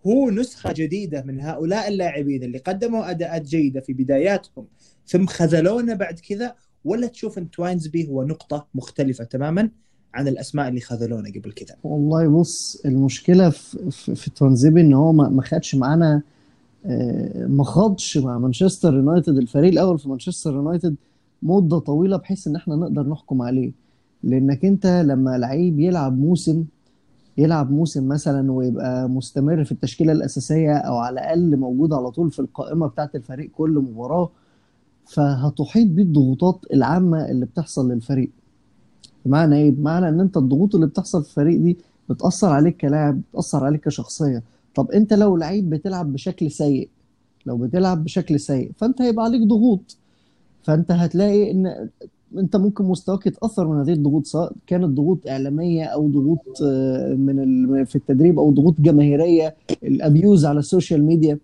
هو 0.08 0.30
نسخة 0.30 0.74
جديدة 0.74 1.22
من 1.22 1.42
هؤلاء 1.42 1.88
اللاعبين 1.88 2.44
اللي 2.44 2.58
قدموا 2.58 3.10
أداءات 3.10 3.42
جيدة 3.42 3.82
في 3.82 3.94
بداياتهم 3.94 4.68
ثم 5.08 5.25
خذلونا 5.25 5.94
بعد 5.94 6.20
كذا 6.20 6.56
ولا 6.86 7.08
تشوف 7.08 7.38
إن 7.38 7.52
تواينزبي 7.52 8.08
هو 8.08 8.24
نقطة 8.24 8.68
مختلفة 8.75 9.24
تماما 9.24 9.70
عن 10.14 10.28
الأسماء 10.28 10.68
اللي 10.68 10.82
خذلونا 10.82 11.30
قبل 11.30 11.52
كذا؟ 11.52 11.75
والله 11.84 12.28
بص 12.28 12.82
المشكلة 12.86 13.50
في, 13.50 13.92
في, 13.92 14.16
في 14.16 14.32
ان 14.82 14.94
هو 14.94 15.14
ما 15.14 15.42
خدش 15.42 15.75
معانا 15.75 16.22
ما 17.48 17.63
خاضش 17.63 18.18
مع 18.18 18.38
مانشستر 18.38 18.94
يونايتد 18.94 19.38
الفريق 19.38 19.72
الأول 19.72 20.00
في 20.00 20.10
مانشستر 20.10 20.54
يونايتد 20.54 20.96
مدة 21.44 21.80
طويلة 21.80 22.18
بحيث 22.18 22.48
إن 22.48 22.56
إحنا 22.56 22.75
نقدر 22.75 23.08
نحكم 23.10 23.42
عليه. 23.42 23.72
لإنك 24.24 24.65
أنت 24.65 24.88
لما 24.88 25.38
لعيب 25.38 25.80
يلعب 25.80 26.18
موسم 26.20 26.63
يلعب 27.38 27.72
موسم 27.72 28.08
مثلا 28.08 28.51
ويبقى 28.51 29.10
مستمر 29.10 29.63
في 29.63 29.72
التشكيلة 29.72 30.12
الأساسية 30.12 30.74
أو 30.77 30.96
على 30.98 31.13
الأقل 31.13 31.58
موجود 31.58 31.94
على 31.94 32.12
طول 32.12 32.32
في 32.32 32.39
القائمة 32.39 32.88
بتاعة 32.88 33.10
الفريق 33.15 33.50
كل 33.51 33.70
مباراة 33.92 34.30
فهتحيط 35.06 35.88
بيه 35.88 36.04
الضغوطات 36.04 36.60
العامة 36.74 37.25
اللي 37.25 37.46
بتحصل 37.46 37.92
للفريق. 37.92 38.30
بمعنى 39.25 39.56
إيه؟ 39.56 39.72
بمعنى 39.72 40.10
إن 40.10 40.20
أنت 40.20 40.38
الضغوط 40.38 40.75
اللي 40.75 40.88
بتحصل 40.88 41.24
في 41.24 41.30
الفريق 41.30 41.60
دي 41.62 41.77
بتأثر 42.10 42.48
عليك 42.50 42.77
كلاعب 42.77 43.22
بتأثر 43.32 43.65
عليك 43.65 43.82
كشخصية. 43.82 44.44
طب 44.75 44.91
انت 44.91 45.13
لو 45.13 45.38
لعيب 45.38 45.70
بتلعب 45.70 46.13
بشكل 46.13 46.51
سيء 46.51 46.89
لو 47.46 47.58
بتلعب 47.58 48.03
بشكل 48.03 48.39
سيء 48.39 48.72
فانت 48.77 49.01
هيبقى 49.01 49.25
عليك 49.25 49.41
ضغوط. 49.41 49.98
فانت 50.63 50.91
هتلاقي 50.91 51.51
ان 51.51 51.89
انت 52.38 52.55
ممكن 52.55 52.84
مستواك 52.86 53.27
يتأثر 53.27 53.67
من 53.67 53.79
هذه 53.79 53.94
الضغوط 53.94 54.25
سواء 54.25 54.53
كانت 54.67 54.86
ضغوط 54.86 55.27
إعلامية 55.27 55.84
أو 55.86 56.08
ضغوط 56.08 56.62
آه، 56.63 57.13
من 57.13 57.86
في 57.86 57.96
التدريب 57.96 58.39
أو 58.39 58.51
ضغوط 58.51 58.82
جماهيرية 58.82 59.55
ال 59.84 59.94
abuse 59.94 60.46
على 60.46 60.60
ال 60.60 60.66
social 60.66 61.04
media. 61.04 61.38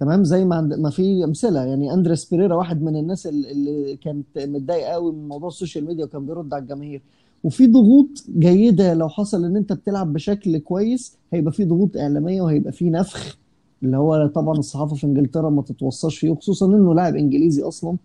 تمام؟ 0.00 0.24
زي 0.24 0.44
ما 0.44 0.56
عند 0.56 0.74
ما 0.74 0.90
في 0.90 1.24
أمثلة. 1.24 1.64
يعني 1.64 1.92
أندريس 1.94 2.30
بيريرا 2.30 2.54
واحد 2.54 2.82
من 2.82 2.96
الناس 2.96 3.26
اللي 3.26 3.96
كانت 3.96 4.26
متضايقة 4.38 4.90
قوي 4.92 5.12
من 5.12 5.28
موضوع 5.28 5.48
ال 5.48 5.53
social 5.53 5.84
media 5.84 6.04
وكان 6.04 6.26
بيرد 6.26 6.54
على 6.54 6.62
الجماهير. 6.62 7.02
وفي 7.44 7.66
ضغوط 7.66 8.08
جيدة. 8.38 8.94
لو 8.94 9.08
حصل 9.08 9.44
إن 9.44 9.56
أنت 9.56 9.72
بتلعب 9.72 10.12
بشكل 10.12 10.58
كويس 10.58 11.16
هيبقى 11.32 11.52
في 11.52 11.64
ضغوط 11.64 11.96
إعلامية 11.96 12.42
وهيبقى 12.42 12.72
في 12.72 12.90
نفخ 12.90 13.38
اللي 13.82 13.96
هو 13.96 14.26
طبعا 14.26 14.58
الصحافة 14.58 14.96
في 14.96 15.04
إنجلترا 15.04 15.50
ما 15.50 15.62
تتوصاش 15.62 16.18
فيه 16.18 16.30
وخصوصا 16.30 16.66
إنه 16.66 16.94
لاعب 16.94 17.16
إنجليزي 17.16 17.62
أصلا. 17.62 17.96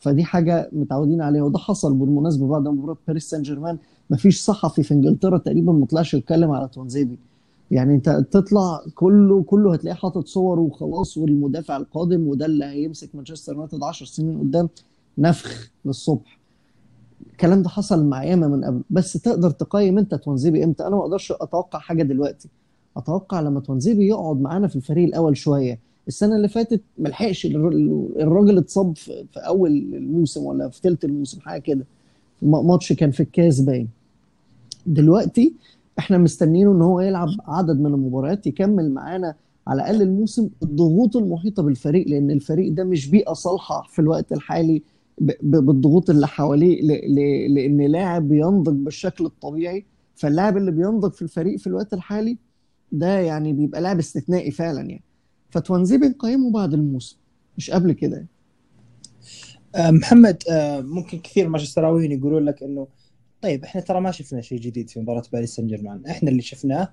فدي 0.00 0.24
حاجة 0.24 0.68
متعودين 0.72 1.20
عليها 1.22 1.42
وده 1.42 1.58
حصل 1.58 1.94
بالمناسبة 1.94 2.46
بعد 2.46 2.68
مباراة 2.68 2.96
باريس 3.08 3.30
سان 3.30 3.42
جيرمان 3.42 3.78
ما 4.10 4.16
فيش 4.16 4.40
صحفي 4.40 4.82
في 4.82 4.94
إنجلترا 4.94 5.38
تقريبا 5.38 5.72
ما 5.72 5.86
طلعش 5.86 6.14
يتكلم 6.14 6.50
على 6.50 6.68
تونزيبي. 6.68 7.18
يعني 7.70 7.94
أنت 7.94 8.24
تطلع 8.30 8.80
كله 8.94 9.42
كله 9.42 9.72
هتلاقيه 9.72 9.96
حاطط 9.96 10.26
صور 10.26 10.60
وخلاص 10.60 11.16
والمدافع 11.18 11.76
القادم 11.76 12.28
وده 12.28 12.46
اللي 12.46 12.64
هيمسك 12.64 13.08
مانشستر 13.14 13.52
يونايتد 13.52 13.82
10 13.82 14.06
سنين 14.06 14.38
قدام 14.38 14.68
نفخ 15.18 15.70
للصبح. 15.84 16.38
الكلام 17.36 17.62
ده 17.62 17.68
حصل 17.68 18.04
مع 18.06 18.24
ياما 18.24 18.48
من 18.48 18.64
قبل 18.64 18.82
بس 18.90 19.12
تقدر 19.12 19.50
تقيم 19.50 19.98
انت 19.98 20.14
تونزيبي 20.14 20.64
إمتى؟ 20.64 20.86
أنا 20.86 20.96
ما 20.96 21.02
أقدرش 21.02 21.32
أتوقع 21.32 21.78
حاجة 21.78 22.02
دلوقتي. 22.02 22.48
أتوقع 22.96 23.40
لما 23.40 23.60
تونزيبي 23.60 24.06
يقعد 24.08 24.40
معانا 24.40 24.68
في 24.68 24.76
الفريق 24.76 25.04
الأول 25.08 25.36
شوية. 25.36 25.78
السنة 26.08 26.36
اللي 26.36 26.48
فاتت 26.48 26.80
ما 26.98 27.08
لحقش 27.08 27.46
الراجل 27.46 28.58
اتصاب 28.58 28.96
في 28.96 29.24
أول 29.36 29.70
الموسم 29.70 30.44
ولا 30.44 30.68
في 30.68 30.80
ثلث 30.82 31.04
الموسم 31.04 31.40
حاجة 31.40 31.60
كده. 31.60 31.84
ماتش 32.42 32.92
كان 32.92 33.10
في 33.10 33.20
الكاس 33.20 33.60
باين. 33.60 33.88
دلوقتي 34.86 35.52
إحنا 35.98 36.18
مستنيينه 36.18 36.72
إن 36.72 36.82
هو 36.82 37.00
يلعب 37.00 37.28
عدد 37.48 37.80
من 37.80 37.86
المباريات 37.86 38.46
يكمل 38.46 38.90
معانا 38.90 39.34
على 39.66 39.82
الأقل 39.82 40.02
الموسم 40.02 40.48
الضغوط 40.62 41.16
المحيطة 41.16 41.62
بالفريق 41.62 42.08
لأن 42.08 42.30
الفريق 42.30 42.72
ده 42.72 42.84
مش 42.84 43.08
بيئة 43.08 43.32
صالحة 43.32 43.82
في 43.90 43.98
الوقت 43.98 44.32
الحالي. 44.32 44.82
بالضغوط 45.18 46.10
اللي 46.10 46.26
حواليه 46.26 46.82
لأن 47.48 47.80
لاعب 47.80 48.32
ينضج 48.32 48.72
بالشكل 48.74 49.24
الطبيعي 49.24 49.86
فاللاعب 50.14 50.56
اللي 50.56 50.70
بينضج 50.70 51.12
في 51.12 51.22
الفريق 51.22 51.58
في 51.58 51.66
الوقت 51.66 51.92
الحالي 51.94 52.38
ده 52.92 53.20
يعني 53.20 53.52
بيبقى 53.52 53.80
لاعب 53.80 53.98
استثنائي 53.98 54.50
فعلا 54.50 54.80
يعني. 54.80 55.02
فتوانزي 55.50 55.98
بنقيمه 55.98 56.50
بعد 56.50 56.74
الموسم 56.74 57.16
مش 57.58 57.70
قبل 57.70 57.92
كده. 57.92 58.26
آه، 59.74 59.90
محمد 59.90 60.42
آه، 60.50 60.80
ممكن 60.80 61.18
كثير 61.18 61.48
مانشستراويين 61.48 62.12
يقولون 62.12 62.44
لك 62.44 62.62
إنه 62.62 62.86
طيب 63.42 63.64
إحنا 63.64 63.80
ترى 63.80 64.00
ما 64.00 64.10
شفنا 64.10 64.40
شيء 64.40 64.58
جديد 64.60 64.90
في 64.90 65.00
مباراة 65.00 65.22
باريس 65.32 65.54
سان 65.54 65.66
جيرمان. 65.66 66.06
إحنا 66.06 66.30
اللي 66.30 66.42
شفناه 66.42 66.92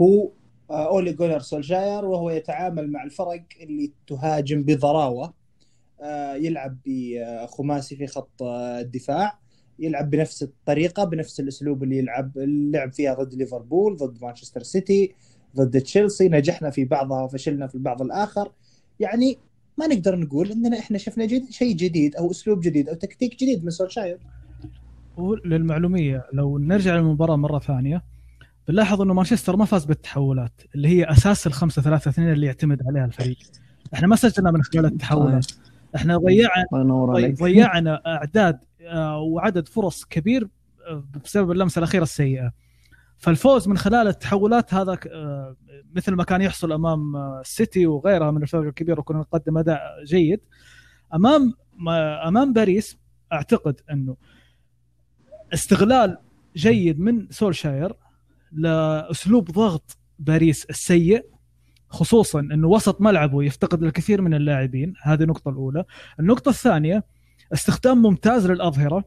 هو 0.00 0.30
آه، 0.70 0.88
أولي 0.88 1.12
جونر 1.12 1.40
سولجاير 1.40 2.04
وهو 2.04 2.30
يتعامل 2.30 2.92
مع 2.92 3.04
الفرق 3.04 3.44
اللي 3.60 3.92
تهاجم 4.06 4.62
بضراوة. 4.62 5.34
يلعب 6.36 6.76
بخماسي 6.86 7.96
في 7.96 8.06
خط 8.06 8.42
الدفاع. 8.42 9.38
يلعب 9.78 10.10
بنفس 10.10 10.42
الطريقة 10.42 11.04
بنفس 11.04 11.40
الأسلوب 11.40 11.82
اللي 11.82 11.98
يلعب 11.98 12.38
اللعب 12.38 12.92
فيها 12.92 13.14
ضد 13.14 13.34
ليفربول 13.34 13.96
ضد 13.96 14.22
مانشستر 14.22 14.62
سيتي 14.62 15.14
ضد 15.56 15.80
تشيلسي. 15.80 16.28
نجحنا 16.28 16.70
في 16.70 16.84
بعضها 16.84 17.22
وفشلنا 17.22 17.66
في 17.66 17.74
البعض 17.74 18.02
الآخر. 18.02 18.52
يعني 19.00 19.38
ما 19.78 19.86
نقدر 19.86 20.16
نقول 20.16 20.50
إننا 20.50 20.78
إحنا 20.78 20.98
شفنا 20.98 21.26
جد 21.26 21.50
شيء 21.50 21.76
جديد 21.76 22.16
أو 22.16 22.30
أسلوب 22.30 22.60
جديد 22.60 22.88
أو 22.88 22.94
تكتيك 22.94 23.40
جديد 23.40 23.64
من 23.64 23.70
سولشاير. 23.70 24.18
للمعلومية 25.44 26.26
لو 26.32 26.58
نرجع 26.58 26.94
للمباراة 26.96 27.36
مرة 27.36 27.58
ثانية 27.58 28.04
بنلاحظ 28.68 29.00
إنه 29.02 29.14
مانشستر 29.14 29.56
ما 29.56 29.64
فاز 29.64 29.84
بالتحولات 29.84 30.52
اللي 30.74 30.88
هي 30.88 31.04
أساس 31.04 31.46
الخمسة 31.46 31.82
ثلاثة 31.82 32.08
اثنين 32.08 32.32
اللي 32.32 32.46
يعتمد 32.46 32.86
عليها 32.86 33.04
الفريق. 33.04 33.38
إحنا 33.94 34.06
ما 34.06 34.16
سجلنا 34.16 34.50
من 34.50 34.62
خلال 34.62 34.84
التحولات 34.84 35.46
إحنا 35.96 36.16
ضيعنا 36.16 36.66
ضيعنا 37.40 38.02
أعداد 38.06 38.58
آه، 38.82 39.18
وعدد 39.18 39.68
فرص 39.68 40.04
كبير 40.04 40.48
آه، 40.88 41.04
بسبب 41.24 41.50
اللمسة 41.50 41.78
الأخيرة 41.78 42.02
السيئة. 42.02 42.52
فالفوز 43.18 43.68
من 43.68 43.78
خلال 43.78 44.08
التحولات 44.08 44.74
هذا 44.74 44.98
آه، 45.12 45.56
مثل 45.94 46.12
ما 46.12 46.24
كان 46.24 46.42
يحصل 46.42 46.72
أمام 46.72 47.16
السيتي 47.16 47.86
وغيرها 47.86 48.30
من 48.30 48.42
الفرق 48.42 48.62
الكبيره 48.62 49.00
وكنا 49.00 49.18
نقدم 49.18 49.58
أداء 49.58 49.80
جيد. 50.04 50.40
أمام 51.14 51.54
أمام 52.26 52.52
باريس 52.52 52.98
أعتقد 53.32 53.80
أنه 53.90 54.16
استغلال 55.54 56.18
جيد 56.56 57.00
من 57.00 57.26
سولشاير 57.30 57.92
لأسلوب 58.52 59.50
ضغط 59.50 59.98
باريس 60.18 60.64
السيء. 60.64 61.24
خصوصا 61.90 62.40
إنه 62.40 62.68
وسط 62.68 63.00
ملعبه 63.00 63.42
يفتقد 63.42 63.82
الكثير 63.82 64.22
من 64.22 64.34
اللاعبين. 64.34 64.94
هذه 65.02 65.22
النقطة 65.22 65.48
الأولى. 65.48 65.84
النقطة 66.20 66.48
الثانية 66.48 67.04
استخدام 67.52 68.02
ممتاز 68.02 68.50
للأظهرة 68.50 69.04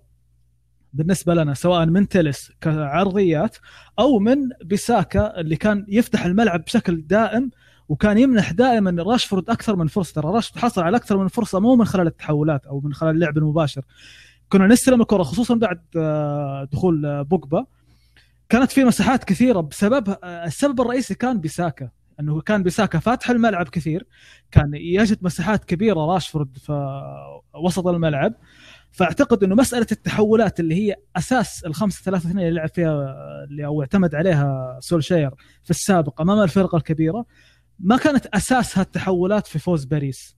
بالنسبة 0.94 1.34
لنا 1.34 1.54
سواء 1.54 1.86
من 1.86 2.08
تلس 2.08 2.52
كعرضيات 2.62 3.58
أو 4.00 4.20
من 4.20 4.38
بيساكا 4.64 5.40
اللي 5.40 5.56
كان 5.56 5.86
يفتح 5.88 6.26
الملعب 6.26 6.64
بشكل 6.64 7.02
دائم 7.08 7.52
وكان 7.90 8.18
يمنح 8.18 8.52
دائما 8.52 9.04
راشفورد 9.04 9.50
أكثر 9.50 9.76
من 9.76 9.88
فرصة. 9.88 10.22
ترى 10.22 10.32
راشفورد 10.32 10.64
حصل 10.64 10.82
على 10.82 10.98
أكثر 10.98 11.18
من 11.18 11.28
فرصة 11.28 11.60
مو 11.60 11.76
من 11.76 11.86
خلال 11.86 12.08
التحولات 12.08 12.66
أو 12.66 12.80
من 12.80 12.94
خلال 12.94 13.16
اللعب 13.16 13.38
المباشر. 13.38 13.82
كنا 14.50 14.68
نستلم 14.68 15.02
الكرة 15.02 15.24
خصوصا 15.24 15.56
بعد 15.56 15.82
آه، 15.98 16.64
دخول 16.72 17.24
بوجبا. 17.24 17.66
كانت 18.50 18.72
في 18.72 18.84
مساحات 18.84 19.24
كثيرة 19.24 19.62
بسبب 19.62 20.10
آه، 20.24 20.46
السبب 20.46 20.82
الرئيسي 20.82 21.16
كان 21.16 21.40
بيساكا. 21.40 21.90
إنه 22.22 22.42
كان 22.42 22.64
بيساكا 22.64 23.00
فاتح 23.00 23.30
الملعب 23.30 23.70
كثير 23.70 24.08
كان 24.52 24.74
يجد 24.74 25.18
مساحات 25.22 25.66
كبيرة 25.66 26.00
راشفورد 26.00 26.58
في 26.58 27.02
وسط 27.56 27.88
الملعب. 27.88 28.34
فأعتقد 28.92 29.44
إنه 29.44 29.56
مسألة 29.56 29.88
التحولات 29.92 30.60
اللي 30.60 30.76
هي 30.76 30.96
أساس 31.16 31.66
الخمسة 31.66 32.04
ثلاثة 32.04 32.30
اثنين 32.30 32.48
اللي 32.48 32.60
لعب 32.60 32.70
فيها 32.70 33.16
اللي 33.50 33.66
أو 33.66 33.82
اعتمد 33.82 34.16
عليها 34.16 34.78
سولشاير 34.82 35.32
في 35.64 35.70
السابق 35.70 36.22
أمام 36.22 36.40
الفرق 36.44 36.76
الكبيرة 36.76 37.26
ما 37.80 37.98
كانت 37.98 38.26
أساسها 38.26 38.82
التحولات 38.82 39.48
في 39.48 39.60
فوز 39.60 39.86
باريس. 39.86 40.38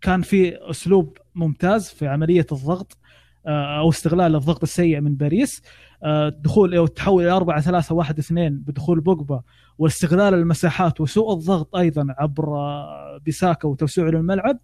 كان 0.00 0.22
في 0.22 0.70
أسلوب 0.70 1.18
ممتاز 1.34 1.88
في 1.88 2.06
عملية 2.06 2.46
الضغط 2.52 2.98
آه، 3.46 3.78
أو 3.78 3.88
استغلال 3.88 4.36
الضغط 4.36 4.62
السيء 4.62 5.00
من 5.00 5.16
باريس. 5.16 5.62
آه، 6.02 6.28
دخول 6.28 6.74
أو 6.74 6.84
التحول 6.84 7.22
إلى 7.22 7.32
4 7.32 7.60
3 7.60 7.94
1 7.94 8.18
2 8.18 8.58
بدخول 8.58 9.00
بوجبا 9.00 9.42
واستغلال 9.78 10.34
المساحات 10.34 11.00
وسوء 11.00 11.32
الضغط 11.32 11.76
أيضا 11.76 12.06
عبر 12.18 12.58
بيساكا 13.24 13.68
وتوسيعه 13.68 14.08
للملعب 14.10 14.58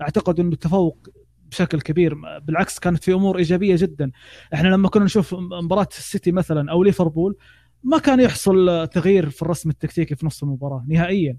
أعتقد 0.00 0.40
إنه 0.40 0.52
التفوق 0.52 1.08
بشكل 1.50 1.80
كبير. 1.80 2.14
بالعكس 2.42 2.78
كانت 2.78 3.04
في 3.04 3.12
أمور 3.12 3.38
إيجابية 3.38 3.76
جدا. 3.78 4.10
إحنا 4.54 4.68
لما 4.68 4.88
كنا 4.88 5.04
نشوف 5.04 5.34
مباراة 5.34 5.88
السيتي 5.90 6.32
مثلا 6.32 6.70
أو 6.70 6.82
ليفربول 6.82 7.36
ما 7.84 7.98
كان 7.98 8.20
يحصل 8.20 8.88
تغيير 8.92 9.30
في 9.30 9.42
الرسم 9.42 9.70
التكتيكي 9.70 10.14
في 10.14 10.26
نص 10.26 10.42
المباراة 10.42 10.84
نهائيا. 10.88 11.36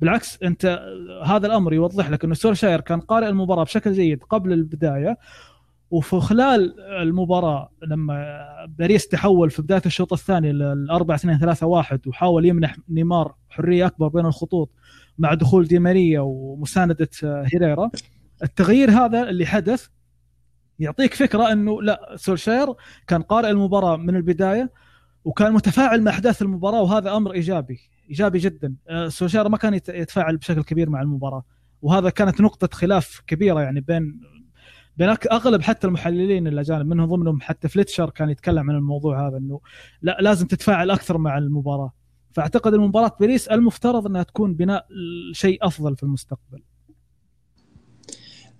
بالعكس 0.00 0.42
أنت 0.42 0.80
هذا 1.24 1.46
الأمر 1.46 1.74
يوضح 1.74 2.10
لك 2.10 2.24
إنه 2.24 2.34
سولشاير 2.34 2.80
كان 2.80 3.00
قارئ 3.00 3.28
المباراة 3.28 3.64
بشكل 3.64 3.92
جيد 3.92 4.22
قبل 4.22 4.52
البداية 4.52 5.18
وفي 5.90 6.20
خلال 6.20 6.80
المباراة 6.80 7.70
لما 7.82 8.36
باريس 8.78 9.08
تحول 9.08 9.50
في 9.50 9.62
بداية 9.62 9.82
الشوط 9.86 10.12
الثاني 10.12 10.52
ل 10.52 10.90
4 10.90 11.16
2 11.16 11.38
3 11.38 11.66
1 11.66 12.00
وحاول 12.06 12.46
يمنح 12.46 12.76
نيمار 12.88 13.34
حرية 13.48 13.86
أكبر 13.86 14.08
بين 14.08 14.26
الخطوط 14.26 14.70
مع 15.18 15.34
دخول 15.34 15.66
دي 15.66 15.78
ماريا 15.78 16.20
ومساندة 16.20 17.08
هيريرا 17.22 17.90
التغيير 18.42 18.90
هذا 18.90 19.30
اللي 19.30 19.46
حدث 19.46 19.86
يعطيك 20.78 21.14
فكرة 21.14 21.52
إنه 21.52 21.82
لا 21.82 22.14
سولشاير 22.16 22.74
كان 23.06 23.22
قارئ 23.22 23.50
المباراة 23.50 23.96
من 23.96 24.16
البداية 24.16 24.70
وكان 25.24 25.52
متفاعل 25.52 26.02
مع 26.02 26.10
أحداث 26.10 26.42
المباراة 26.42 26.82
وهذا 26.82 27.16
أمر 27.16 27.32
إيجابي 27.32 27.80
إيجابي 28.10 28.38
جدا. 28.38 28.74
آه، 28.88 29.08
سولشاير 29.08 29.48
ما 29.48 29.56
كان 29.56 29.74
يتفاعل 29.74 30.36
بشكل 30.36 30.62
كبير 30.62 30.90
مع 30.90 31.02
المباراة 31.02 31.44
وهذا 31.82 32.10
كانت 32.10 32.40
نقطة 32.40 32.68
خلاف 32.72 33.22
كبيرة 33.26 33.60
يعني 33.60 33.80
بين 33.80 34.20
بين 34.96 35.08
أغلب 35.08 35.62
حتى 35.62 35.86
المحللين 35.86 36.46
الأجانب 36.46 36.86
منهم 36.86 37.06
ضمنهم 37.06 37.40
حتى 37.40 37.68
فليتشر 37.68 38.10
كان 38.10 38.30
يتكلم 38.30 38.70
عن 38.70 38.76
الموضوع 38.76 39.28
هذا 39.28 39.36
إنه 39.36 39.60
لا 40.02 40.18
لازم 40.20 40.46
تتفاعل 40.46 40.90
أكثر 40.90 41.18
مع 41.18 41.38
المباراة. 41.38 41.92
فأعتقد 42.32 42.74
ان 42.74 42.80
مباراه 42.80 43.16
باريس 43.20 43.48
المفترض 43.48 44.06
إنها 44.06 44.22
تكون 44.22 44.54
بناء 44.54 44.86
شيء 45.32 45.58
أفضل 45.66 45.96
في 45.96 46.02
المستقبل. 46.02 46.62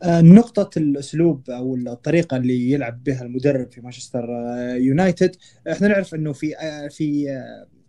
آه، 0.02 0.20
نقطة 0.20 0.78
الأسلوب 0.78 1.50
أو 1.50 1.74
الطريقة 1.74 2.36
اللي 2.36 2.70
يلعب 2.70 3.04
بها 3.04 3.22
المدرب 3.22 3.72
في 3.72 3.80
مانشستر 3.80 4.24
آه، 4.30 4.74
يونايتد. 4.74 5.36
إحنا 5.72 5.88
نعرف 5.88 6.14
أنه 6.14 6.32
في 6.32 6.56
آه، 6.58 6.88
في 6.88 7.26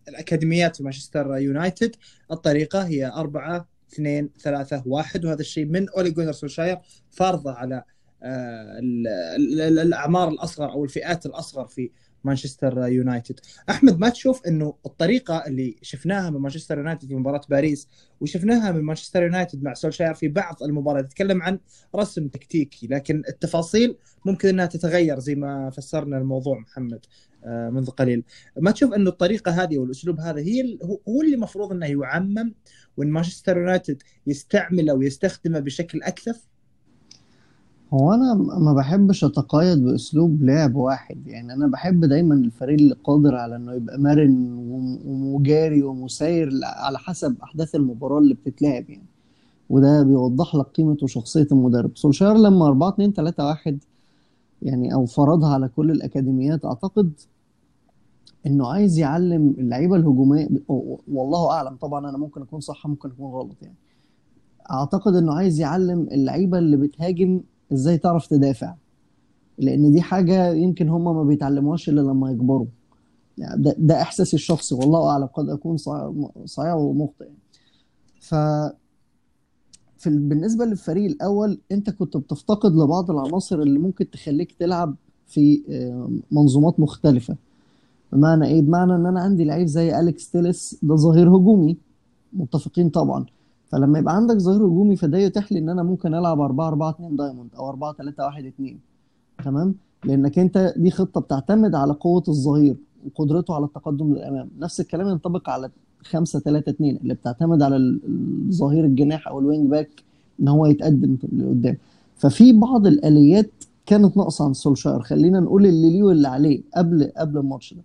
الأكاديميات 0.07 0.75
في 0.75 0.83
مانشستر 0.83 1.37
يونايتد 1.37 1.95
الطريقة 2.31 2.87
هي 2.87 3.07
أربعة 3.07 3.67
اثنين 3.93 4.29
ثلاثة 4.39 4.83
واحد 4.85 5.25
وهذا 5.25 5.39
الشيء 5.39 5.65
من 5.65 5.89
أولي 5.89 6.11
جونر 6.11 6.31
سولشاير 6.31 6.77
فارضة 7.11 7.51
على 7.51 7.83
الأعمار 8.23 10.29
الأصغر 10.29 10.71
أو 10.71 10.83
الفئات 10.83 11.25
الأصغر 11.25 11.67
في 11.67 11.91
مانشستر 12.23 12.87
يونايتد. 12.87 13.39
أحمد 13.69 13.99
ما 13.99 14.09
تشوف 14.09 14.47
إنه 14.47 14.73
الطريقة 14.85 15.43
اللي 15.47 15.75
شفناها 15.81 16.29
من 16.29 16.39
مانشستر 16.39 16.77
يونايتد 16.77 17.07
في 17.07 17.15
مباراة 17.15 17.41
باريس 17.49 17.87
وشفناها 18.21 18.71
من 18.71 18.81
مانشستر 18.81 19.23
يونايتد 19.23 19.63
مع 19.63 19.73
سولشاير 19.73 20.13
في 20.13 20.27
بعض 20.27 20.63
المباريات 20.63 21.05
تتكلم 21.05 21.41
عن 21.41 21.59
رسم 21.95 22.27
تكتيكي 22.27 22.87
لكن 22.87 23.23
التفاصيل 23.29 23.97
ممكن 24.25 24.49
إنها 24.49 24.65
تتغير 24.65 25.19
زي 25.19 25.35
ما 25.35 25.69
فسرنا 25.69 26.17
الموضوع 26.17 26.59
محمد 26.59 27.05
آه، 27.45 27.69
منذ 27.69 27.89
قليل. 27.89 28.23
ما 28.57 28.71
تشوف 28.71 28.93
إنه 28.93 29.09
الطريقة 29.09 29.51
هذه 29.51 29.77
والاسلوب 29.77 30.19
هذا 30.19 30.39
هي 30.39 30.77
هو 31.07 31.21
اللي 31.21 31.35
المفروض 31.35 31.71
إنه 31.71 31.85
يعمم 31.85 32.53
وإن 32.97 33.07
مانشستر 33.07 33.57
يونايتد 33.57 34.03
يستعمله 34.27 34.93
ويستخدمه 34.93 35.59
بشكل 35.59 36.03
أكثف؟ 36.03 36.47
هو 37.93 38.13
أنا 38.13 38.33
ما 38.59 38.73
بحبش 38.73 39.23
اتقيد 39.23 39.83
بأسلوب 39.85 40.43
لعب 40.43 40.75
واحد. 40.75 41.27
يعني 41.27 41.53
أنا 41.53 41.67
بحب 41.67 42.05
دايما 42.05 42.35
الفريق 42.35 42.79
اللي 42.79 42.95
قادر 43.03 43.35
على 43.35 43.55
إنه 43.55 43.73
يبقى 43.73 43.99
مرن 43.99 44.53
ومجاري 45.05 45.83
ومسير 45.83 46.49
على 46.63 46.97
حسب 46.99 47.35
أحداث 47.43 47.75
المباراة 47.75 48.19
اللي 48.19 48.33
بتتلعب 48.33 48.89
يعني. 48.89 49.05
وده 49.69 50.03
بيوضح 50.03 50.55
لك 50.55 50.65
قيمه 50.65 50.97
وشخصية 51.03 51.47
المدرب. 51.51 51.91
سولشاير 51.97 52.33
لما 52.37 52.67
4 52.67 52.89
2 52.89 53.13
3 53.13 53.45
1 53.45 53.77
يعني 54.61 54.93
أو 54.93 55.05
فرضها 55.05 55.53
على 55.53 55.67
كل 55.75 55.91
الأكاديميات 55.91 56.65
أعتقد 56.65 57.11
إنه 58.47 58.67
عايز 58.67 58.99
يعلم 58.99 59.55
اللعيبة 59.57 59.95
الهجومية 59.95 60.47
والله 61.07 61.51
أعلم 61.51 61.75
طبعا 61.75 62.09
أنا 62.09 62.17
ممكن 62.17 62.41
أكون 62.41 62.59
صح 62.59 62.87
ممكن 62.87 63.09
أكون 63.09 63.31
غلط 63.31 63.55
يعني. 63.61 63.75
أعتقد 64.71 65.15
إنه 65.15 65.33
عايز 65.33 65.59
يعلم 65.59 66.07
اللعيبة 66.11 66.57
اللي 66.57 66.77
بتهاجم 66.77 67.41
إزاي 67.73 67.97
تعرف 67.97 68.27
تدافع؟ 68.27 68.73
لأن 69.57 69.91
دي 69.91 70.01
حاجة 70.01 70.53
يمكن 70.53 70.89
هم 70.89 71.03
ما 71.15 71.23
بيتعلموهاش 71.23 71.89
إلا 71.89 72.01
لما 72.01 72.31
يكبروا. 72.31 72.65
يعني 73.37 73.61
ده, 73.61 73.75
ده 73.77 74.01
إحساسي 74.01 74.35
الشخصي 74.35 74.75
والله 74.75 75.09
أعلم 75.09 75.25
قد 75.25 75.49
أكون 75.49 75.77
صحيح 76.45 76.73
ومخطئ. 76.75 77.27
ف 78.19 78.35
في 79.97 80.09
بالنسبة 80.09 80.65
للفريق 80.65 81.11
الأول 81.11 81.59
أنت 81.71 81.89
كنت 81.89 82.17
بتفتقد 82.17 82.71
لبعض 82.75 83.11
العناصر 83.11 83.59
اللي 83.59 83.79
ممكن 83.79 84.09
تخليك 84.09 84.51
تلعب 84.51 84.95
في 85.27 85.61
منظومات 86.31 86.79
مختلفة. 86.79 87.35
بمعنى 88.11 88.45
إيه؟ 88.47 88.61
بمعنى 88.61 88.95
إن 88.95 89.05
أنا 89.05 89.19
عندي 89.19 89.43
لعيب 89.43 89.67
زي 89.67 89.99
أليكس 89.99 90.31
تيلس 90.31 90.79
ده 90.83 90.95
ظهير 90.95 91.29
هجومي. 91.29 91.77
متفقين 92.33 92.89
طبعا. 92.89 93.25
فلما 93.69 93.99
يبقى 93.99 94.15
عندك 94.15 94.37
ظهير 94.37 94.65
هجومي 94.65 94.95
فده 94.95 95.17
يتيح 95.17 95.51
لي 95.51 95.59
إن 95.59 95.69
أنا 95.69 95.83
ممكن 95.83 96.13
ألعب 96.13 96.39
4 96.39 96.67
4 96.67 96.89
2 96.89 97.15
دايموند 97.15 97.49
أو 97.57 97.69
4 97.69 97.93
3 97.93 98.25
1 98.25 98.45
2 98.45 98.77
تمام؟ 99.45 99.75
لأنك 100.05 100.39
أنت 100.39 100.73
دي 100.77 100.91
خطة 100.91 101.21
بتعتمد 101.21 101.75
على 101.75 101.93
قوة 101.93 102.23
الظهير 102.27 102.75
وقدرته 103.05 103.55
على 103.55 103.65
التقدم 103.65 104.13
للأمام. 104.13 104.49
نفس 104.59 104.79
الكلام 104.79 105.07
ينطبق 105.07 105.49
على 105.49 105.69
5 106.03 106.39
3 106.39 106.69
2 106.69 106.95
اللي 106.97 107.13
بتعتمد 107.13 107.61
على 107.61 107.75
الظهير 107.77 108.85
الجناح 108.85 109.27
أو 109.27 109.39
ال 109.39 109.45
wing 109.45 109.69
back 109.69 109.89
إن 110.39 110.47
هو 110.47 110.65
يتقدم 110.65 111.17
لقدام. 111.33 111.77
ففي 112.15 112.53
بعض 112.53 112.87
الآليات 112.87 113.51
كانت 113.85 114.17
ناقصة 114.17 114.45
عن 114.45 114.53
سولشاير. 114.53 115.01
خلينا 115.01 115.39
نقول 115.39 115.65
اللي 115.65 115.89
ليه 115.89 116.03
واللي 116.03 116.27
عليه 116.27 116.61
قبل 116.75 117.11
قبل 117.17 117.37
الماتش 117.37 117.73
ده. 117.73 117.81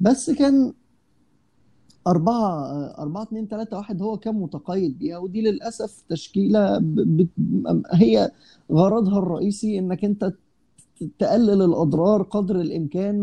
بس 0.00 0.30
كان 0.30 0.72
أربعة 2.06 2.64
أربعة 2.98 3.22
اتنين 3.22 3.48
تلاتة 3.48 3.76
واحد 3.76 4.02
هو 4.02 4.16
كان 4.16 4.34
متقيد. 4.34 4.98
بيها 4.98 5.18
ودي 5.18 5.42
للأسف 5.42 6.04
تشكيلة 6.08 6.78
ب... 6.78 6.94
ب... 7.38 7.82
هي 7.92 8.30
غرضها 8.72 9.18
الرئيسي 9.18 9.78
إنك 9.78 10.04
أنت 10.04 10.32
تقلل 11.18 11.62
الأضرار 11.62 12.22
قدر 12.22 12.60
الإمكان 12.60 13.20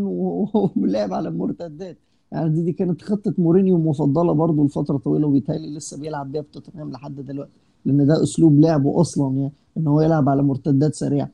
ولعب 0.76 1.12
على 1.12 1.28
المرتدات. 1.28 1.98
يعني 2.32 2.50
دي 2.50 2.62
دي 2.62 2.72
كانت 2.72 3.02
خطة 3.02 3.34
مورينيو 3.38 3.76
المفضلة 3.76 4.32
برضو 4.32 4.64
لفترة 4.64 4.96
طويلة 4.96 5.26
وبيتهيألي 5.26 5.74
لسه 5.76 5.98
بيلعب 5.98 6.32
بيها 6.32 6.42
في 6.42 6.48
توتنهام 6.52 6.90
لحد 6.90 7.20
دلوقتي 7.20 7.52
لأن 7.84 8.06
ده 8.06 8.22
أسلوب 8.22 8.60
لعبه 8.60 9.00
أصلا 9.00 9.36
يعني 9.36 9.52
إن 9.76 9.86
هو 9.86 10.00
يلعب 10.00 10.28
على 10.28 10.42
مرتدات 10.42 10.94
سريعة. 10.94 11.30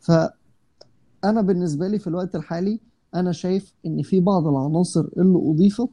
فانا 0.00 1.42
بالنسبة 1.42 1.88
لي 1.88 1.98
في 1.98 2.06
الوقت 2.06 2.36
الحالي 2.36 2.80
أنا 3.14 3.32
شايف 3.32 3.74
إن 3.86 4.02
في 4.02 4.20
بعض 4.20 4.46
العناصر 4.46 5.06
اللي 5.16 5.38
أضيفت 5.50 5.88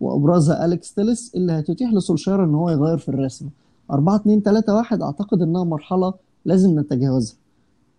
وأبرزها 0.00 0.64
أليكس 0.64 0.94
تيلس 0.94 1.34
اللي 1.34 1.52
هتتيح 1.52 1.92
لسولشاير 1.92 2.44
إن 2.44 2.54
هو 2.54 2.70
يغير 2.70 2.98
في 2.98 3.08
الرسم 3.08 3.48
4 3.90 4.16
2 4.16 4.42
3 4.42 4.74
1 4.74 5.02
أعتقد 5.02 5.42
إنها 5.42 5.64
مرحلة 5.64 6.14
لازم 6.44 6.78
نتجاوزها. 6.80 7.36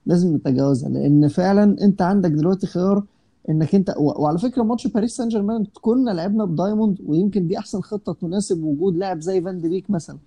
لازم 0.05 0.35
نتجاوزها 0.35 0.89
لأن 0.89 1.27
فعلا 1.27 1.63
أنت 1.81 2.01
عندك 2.01 2.31
دلوقتي 2.31 2.67
خيار 2.67 3.03
إنك 3.49 3.75
أنت 3.75 3.93
وعلى 3.97 4.37
فكرة 4.37 4.63
ماتش 4.63 4.87
باريس 4.87 5.15
سان 5.17 5.27
جيرمان 5.27 5.65
كنا 5.81 6.11
لعبنا 6.11 6.45
بدايموند 6.45 6.97
ويمكن 7.05 7.47
دي 7.47 7.57
أحسن 7.57 7.81
خطة 7.81 8.13
تناسب 8.13 8.63
وجود 8.63 8.97
لاعب 8.97 9.19
زي 9.21 9.41
فان 9.41 9.61
دي 9.61 9.69
بيك 9.69 9.89
مثلا. 9.89 10.17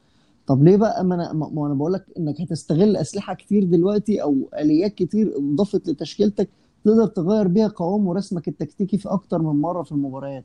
طب 0.47 0.65
ليه 0.65 0.77
بقى 0.77 1.05
ما 1.05 1.15
أنا 1.15 1.33
ما 1.33 1.67
أنا 1.67 1.75
بقول 1.75 1.93
لك 1.93 2.05
إنك 2.19 2.41
هتستغل 2.41 2.97
أسلحة 2.97 3.35
كتير 3.35 3.65
دلوقتي 3.65 4.23
أو 4.23 4.37
آليات 4.59 4.95
كتير 4.95 5.35
إضافت 5.37 5.89
لتشكيلتك 5.89 6.49
تقدر 6.85 7.07
تغير 7.07 7.49
بيها 7.49 7.69
قوام 7.69 8.07
ورسمك 8.07 8.49
التكتيكي 8.49 8.99
في 8.99 9.09
أكتر 9.09 9.43
من 9.43 9.61
مرة 9.61 9.83
في 9.83 9.93
المباريات. 9.93 10.45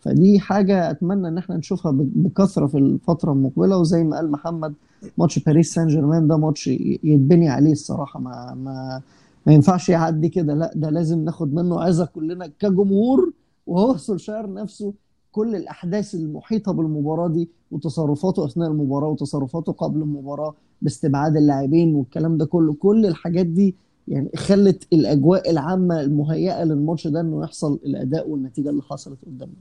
فدي 0.00 0.40
حاجة 0.40 0.90
أتمنى 0.90 1.28
إن 1.28 1.38
إحنا 1.38 1.56
نشوفها 1.56 1.92
بكثرة 1.96 2.66
في 2.66 2.78
الفترة 2.78 3.32
المقبلة 3.32 3.78
وزي 3.78 4.04
ما 4.04 4.16
قال 4.16 4.30
محمد 4.30 4.74
ماتش 5.18 5.38
باريس 5.38 5.74
سان 5.74 5.86
جيرمان 5.86 6.28
ده 6.28 6.36
ماتش 6.36 6.66
يتبني 6.66 7.48
عليه 7.48 7.72
الصراحة. 7.72 8.20
ما 8.20 8.54
ما 8.54 9.02
ما 9.46 9.52
ينفعش 9.52 9.88
يعدي 9.88 10.28
كده. 10.28 10.54
لأ 10.54 10.72
ده 10.74 10.90
لازم 10.90 11.24
ناخد 11.24 11.54
منه 11.54 11.80
عظه 11.80 12.04
كلنا 12.06 12.46
كجمهور 12.58 13.32
وهو 13.66 13.96
سولشاير 13.96 14.52
نفسه 14.54 14.92
كل 15.32 15.56
الأحداث 15.56 16.14
المحيطة 16.14 16.72
بالمباراة 16.72 17.28
دي 17.28 17.48
وتصرفاته 17.70 18.44
أثناء 18.46 18.68
المباراة 18.70 19.08
وتصرفاته 19.08 19.72
قبل 19.72 20.00
المباراة 20.02 20.54
باستبعاد 20.82 21.36
اللاعبين 21.36 21.94
والكلام 21.94 22.36
ده 22.36 22.44
كله. 22.46 22.72
كل 22.74 23.06
الحاجات 23.06 23.46
دي 23.46 23.74
يعني 24.08 24.28
خلت 24.36 24.86
الأجواء 24.92 25.50
العامة 25.50 26.00
المهيئة 26.00 26.64
للماتش 26.64 27.06
ده 27.06 27.20
إنه 27.20 27.42
يحصل 27.44 27.78
الأداء 27.86 28.28
والنتيجة 28.28 28.70
اللي 28.70 28.82
حصلت 28.82 29.18
قدامنا. 29.26 29.54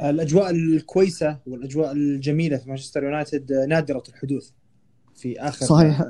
الأجواء 0.00 0.50
الكويسة 0.50 1.38
والأجواء 1.46 1.92
الجميلة 1.92 2.56
في 2.56 2.68
مانشستر 2.68 3.04
يونايتد 3.04 3.52
نادرة 3.52 4.02
الحدوث 4.08 4.50
في 5.16 5.40
اخر 5.40 5.66
صحيح. 5.66 6.00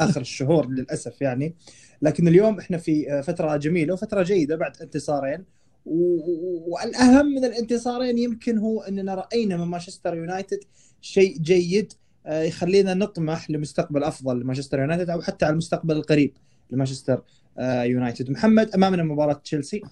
آخر 0.00 0.20
الشهور 0.20 0.68
للأسف 0.68 1.20
يعني. 1.20 1.54
لكن 2.02 2.28
اليوم 2.28 2.58
إحنا 2.58 2.78
في 2.78 3.22
فترة 3.22 3.56
جميلة 3.56 3.94
وفترة 3.94 4.22
جيدة 4.22 4.56
بعد 4.56 4.72
انتصارين. 4.82 5.44
والأهم 5.86 7.26
من 7.26 7.44
الانتصارين 7.44 8.18
يمكن 8.18 8.58
هو 8.58 8.80
أننا 8.80 9.14
رأينا 9.14 9.56
من 9.56 9.64
مانشستر 9.64 10.16
يونايتد 10.16 10.60
شيء 11.00 11.38
جيد 11.38 11.92
آه، 12.26 12.42
يخلينا 12.42 12.94
نطمح 12.94 13.50
لمستقبل 13.50 14.04
أفضل 14.04 14.40
لمانشستر 14.40 14.78
يونايتد 14.78 15.10
أو 15.10 15.22
حتى 15.22 15.44
على 15.44 15.52
المستقبل 15.52 15.96
القريب 15.96 16.32
لمانشستر 16.70 17.22
آه، 17.58 17.82
يونايتد. 17.82 18.30
محمد 18.30 18.70
أمامنا 18.70 19.02
مباراة 19.02 19.32
تشيلسي. 19.32 19.80
آه، 19.84 19.88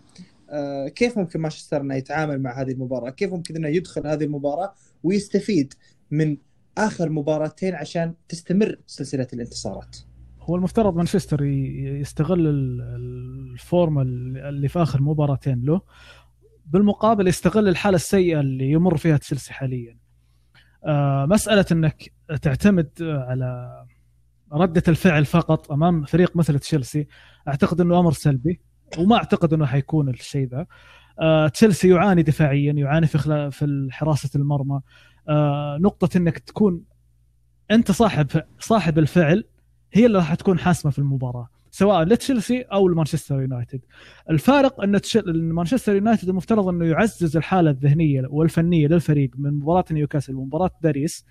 كيف 0.94 1.18
ممكن 1.18 1.40
مانشستر 1.40 1.80
إنه 1.80 1.94
يتعامل 1.94 2.42
مع 2.42 2.60
هذه 2.60 2.70
المباراة؟ 2.72 3.10
كيف 3.10 3.32
ممكن 3.32 3.56
إنه 3.56 3.68
يدخل 3.68 4.06
هذه 4.06 4.24
المباراة 4.24 4.72
ويستفيد 5.02 5.74
من 6.10 6.36
آخر 6.78 7.08
مباراتين 7.10 7.74
عشان 7.74 8.14
تستمر 8.28 8.78
سلسلة 8.86 9.26
الانتصارات؟ 9.32 9.96
هو 10.40 10.56
المفترض 10.56 10.96
مانشستر 10.96 11.44
يستغل 11.44 12.46
ال- 12.46 12.80
الفورمة 13.52 14.02
اللي 14.02 14.68
في 14.68 14.82
آخر 14.82 15.02
مباراتين 15.02 15.62
له 15.64 15.80
بالمقابل 16.66 17.28
يستغل 17.28 17.68
الحالة 17.68 17.96
السيئة 17.96 18.40
اللي 18.40 18.70
يمر 18.70 18.96
فيها 18.96 19.16
تشيلسي 19.16 19.52
حاليا 19.52 19.98
آه، 20.86 21.26
مسألة 21.26 21.64
إنك 21.72 22.12
تعتمد 22.42 22.90
على 23.00 23.68
ردة 24.52 24.82
الفعل 24.88 25.24
فقط 25.24 25.72
أمام 25.72 26.04
فريق 26.04 26.36
مثل 26.36 26.58
تشيلسي 26.58 27.06
أعتقد 27.48 27.80
إنه 27.80 28.00
أمر 28.00 28.12
سلبي 28.12 28.60
وما 28.98 29.16
أعتقد 29.16 29.52
إنه 29.52 29.66
حيكون 29.66 30.08
الشيء 30.08 30.48
ذا. 30.48 30.66
آه، 31.20 31.48
تشيلسي 31.48 31.88
يعاني 31.88 32.22
دفاعيا 32.22 32.72
يعاني 32.72 33.06
في 33.06 33.50
في 33.50 33.88
حراسة 33.90 34.30
المرمى. 34.36 34.80
آه، 35.28 35.78
نقطة 35.80 36.16
إنك 36.16 36.38
تكون 36.38 36.82
أنت 37.70 37.90
صاحب 37.90 38.26
صاحب 38.58 38.98
الفعل 38.98 39.44
هي 39.92 40.06
اللي 40.06 40.18
راح 40.18 40.34
تكون 40.34 40.58
حاسمة 40.58 40.92
في 40.92 40.98
المباراة 40.98 41.48
سواء 41.70 42.02
لتشيلسي 42.02 42.62
أو 42.62 42.88
لمانشستر 42.88 43.40
يونايتد. 43.40 43.80
الفارق 44.30 44.82
إن 44.82 45.00
مانشستر 45.28 45.94
يونايتد 45.94 46.28
المفترض 46.28 46.68
إنه 46.68 46.84
يعزز 46.86 47.36
الحالة 47.36 47.70
الذهنية 47.70 48.22
والفنية 48.30 48.88
للفريق 48.88 49.30
من 49.38 49.50
مباراة 49.54 49.84
نيوكاسل 49.90 50.34
ومباراه 50.34 50.70
باريس 50.82 51.26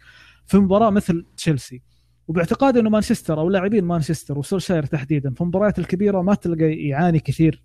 في 0.45 0.57
مباراة 0.57 0.89
مثل 0.89 1.25
تشيلسي. 1.37 1.81
وباعتقادي 2.27 2.79
إنه 2.79 2.89
مانشستر 2.89 3.39
أو 3.39 3.49
لاعبين 3.49 3.83
مانشستر 3.85 4.39
وسولشاير 4.39 4.85
تحديدا 4.85 5.33
في 5.33 5.41
المباريات 5.41 5.79
الكبيرة 5.79 6.21
ما 6.21 6.35
تلقى 6.35 6.73
يعاني 6.73 7.19
كثير 7.19 7.63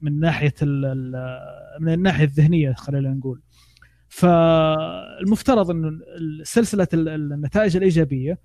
من 0.00 0.20
ناحية 0.20 0.54
من 1.80 1.92
الناحية 1.92 2.24
الذهنية 2.24 2.72
خلينا 2.72 3.08
نقول. 3.10 3.42
فالمفترض 4.08 5.70
إنه 5.70 5.90
سلسلة 6.42 6.88
ال- 6.94 7.08
ال- 7.08 7.32
النتائج 7.32 7.76
الإيجابية 7.76 8.38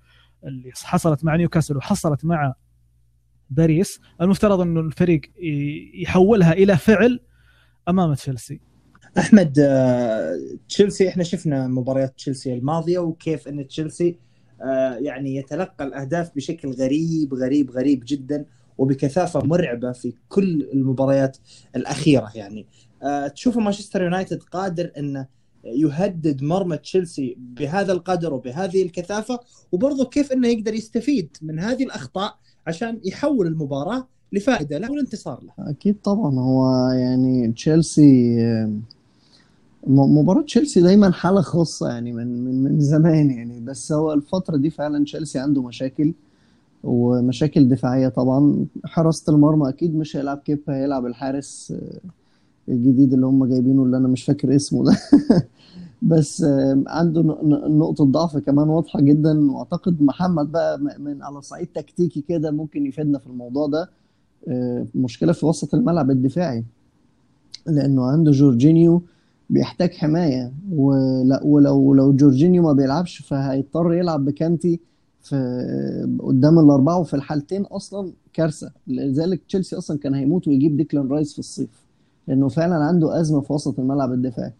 اللي 0.44 0.70
حصلت 0.82 1.24
مع 1.24 1.36
نيوكاسل 1.36 1.76
وحصلت 1.76 2.24
مع 2.24 2.54
باريس 3.50 4.00
المفترض 4.20 4.60
إنه 4.60 4.80
الفريق 4.80 5.20
يحولها 6.02 6.52
إلى 6.52 6.76
فعل 6.76 7.20
أمام 7.88 8.14
تشيلسي. 8.14 8.60
أحمد 9.18 9.58
آه، 9.58 10.32
تشيلسي 10.68 11.08
إحنا 11.08 11.22
شفنا 11.22 11.66
مباريات 11.68 12.14
تشيلسي 12.16 12.54
الماضية 12.54 12.98
وكيف 12.98 13.48
إن 13.48 13.66
تشيلسي 13.66 14.18
يعني 14.98 15.36
يتلقى 15.36 15.84
الأهداف 15.84 16.36
بشكل 16.36 16.70
غريب 16.70 17.34
غريب 17.34 17.70
غريب 17.70 18.02
جدا 18.06 18.44
وبكثافة 18.78 19.40
مرعبة 19.44 19.92
في 19.92 20.12
كل 20.28 20.68
المباريات 20.72 21.36
الأخيرة 21.76 22.30
يعني 22.34 22.66
آه، 23.02 23.28
تشوف 23.28 23.58
مانشستر 23.58 24.02
يونايتد 24.02 24.42
قادر 24.42 24.92
انه 24.98 25.26
يهدد 25.64 26.42
مرمى 26.42 26.76
تشيلسي 26.76 27.36
بهذا 27.38 27.92
القدر 27.92 28.34
وبهذه 28.34 28.82
الكثافة 28.82 29.40
وبرضه 29.72 30.04
كيف 30.04 30.32
أنه 30.32 30.48
يقدر 30.48 30.74
يستفيد 30.74 31.36
من 31.42 31.58
هذه 31.58 31.84
الأخطاء 31.84 32.38
عشان 32.66 33.00
يحول 33.04 33.46
المباراة 33.46 34.08
لفائدة 34.32 34.78
له 34.78 34.90
والانتصار 34.90 35.40
له. 35.42 35.70
أكيد 35.70 36.00
طبعا 36.00 36.38
هو 36.38 36.90
يعني 36.90 37.52
تشيلسي 37.52 38.38
مباراة 39.86 40.42
تشيلسي 40.42 40.80
دايما 40.80 41.12
حالة 41.12 41.40
خاصة 41.40 41.88
يعني 41.88 42.12
من 42.12 42.44
من 42.44 42.62
من 42.62 42.80
زمان 42.80 43.30
يعني 43.30 43.60
بس 43.60 43.92
هو 43.92 44.12
الفترة 44.12 44.56
دي 44.56 44.70
فعلا 44.70 45.04
تشيلسي 45.04 45.38
عنده 45.38 45.62
مشاكل 45.62 46.12
ومشاكل 46.84 47.68
دفاعية 47.68 48.08
طبعا. 48.08 48.66
حراسة 48.84 49.32
المرمى 49.32 49.68
أكيد 49.68 49.96
مش 49.96 50.16
هيلعب 50.16 50.38
كيبا 50.38 50.74
هيلعب 50.76 51.06
الحارس 51.06 51.72
آه، 51.76 52.00
الجديد 52.68 53.12
اللي 53.12 53.26
هم 53.26 53.44
جايبينه 53.44 53.84
اللي 53.84 53.96
أنا 53.96 54.08
مش 54.08 54.24
فاكر 54.24 54.56
اسمه 54.56 54.84
ده. 54.84 54.96
بس 56.02 56.42
آه، 56.42 56.82
عنده 56.86 57.22
نقطة 57.68 58.04
ضعف 58.04 58.36
كمان 58.36 58.68
واضحة 58.68 59.00
جدا. 59.00 59.50
وأعتقد 59.50 60.02
محمد 60.02 60.52
بقى 60.52 60.78
من 60.78 61.22
على 61.22 61.42
صعيد 61.42 61.68
تكتيكي 61.74 62.20
كده 62.20 62.50
ممكن 62.50 62.86
يفيدنا 62.86 63.18
في 63.18 63.26
الموضوع 63.26 63.66
ده. 63.66 63.90
آه، 64.48 64.86
مشكلة 64.94 65.32
في 65.32 65.46
وسط 65.46 65.74
الملعب 65.74 66.10
الدفاعي 66.10 66.64
لأنه 67.66 68.04
عنده 68.06 68.30
جورجينيو 68.30 69.02
بيحتاج 69.50 69.90
حماية. 69.90 70.52
ولا 70.72 71.42
ولو 71.42 71.94
لو 71.94 72.12
جورجينيو 72.12 72.62
ما 72.62 72.72
بيلعبش 72.72 73.18
فهيضطر 73.18 73.94
يلعب 73.94 74.24
بكانتي 74.24 74.80
في 75.22 76.16
قدام 76.20 76.58
الأربعة 76.58 76.98
وفي 76.98 77.14
الحالتين 77.14 77.62
أصلا 77.62 78.12
كارثة. 78.32 78.70
لذلك 78.86 79.40
تشيلسي 79.48 79.76
أصلا 79.76 79.98
كان 79.98 80.14
هيموت 80.14 80.48
ويجيب 80.48 80.76
ديكلان 80.76 81.08
رايس 81.08 81.32
في 81.32 81.38
الصيف 81.38 81.86
لأنه 82.28 82.48
فعلا 82.48 82.74
عنده 82.74 83.20
أزمة 83.20 83.40
في 83.40 83.52
وسط 83.52 83.78
الملعب 83.78 84.12
الدفاعي. 84.12 84.52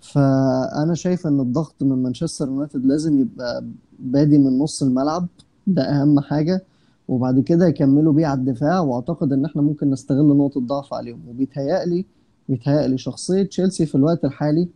فأنا 0.00 0.94
شايف 0.94 1.26
إن 1.26 1.40
الضغط 1.40 1.82
من 1.82 2.02
مانشستر 2.02 2.48
يونايتد 2.48 2.86
لازم 2.86 3.20
يبقى 3.20 3.64
بادي 3.98 4.38
من 4.38 4.58
نص 4.58 4.82
الملعب 4.82 5.26
ده 5.66 5.82
أهم 5.82 6.20
حاجة. 6.20 6.64
وبعد 7.08 7.40
كده 7.40 7.66
يكملوا 7.66 8.12
بيه 8.12 8.26
على 8.26 8.40
الدفاع 8.40 8.80
وأعتقد 8.80 9.32
إن 9.32 9.44
إحنا 9.44 9.62
ممكن 9.62 9.90
نستغل 9.90 10.26
نقطة 10.36 10.60
ضعف 10.60 10.94
عليهم. 10.94 11.20
وبيتهيألي 11.28 12.04
بيتهيألي 12.50 12.98
شخصية 12.98 13.42
تشيلسي 13.42 13.86
في 13.86 13.94
الوقت 13.94 14.24
الحالي 14.24 14.68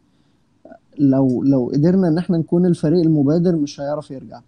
لو 0.98 1.42
لو 1.42 1.70
قدرنا 1.74 2.08
إن 2.08 2.18
إحنا 2.18 2.38
نكون 2.38 2.66
الفريق 2.66 3.00
المبادر 3.00 3.56
مش 3.56 3.80
هيعرف 3.80 4.10
يرجع. 4.10 4.40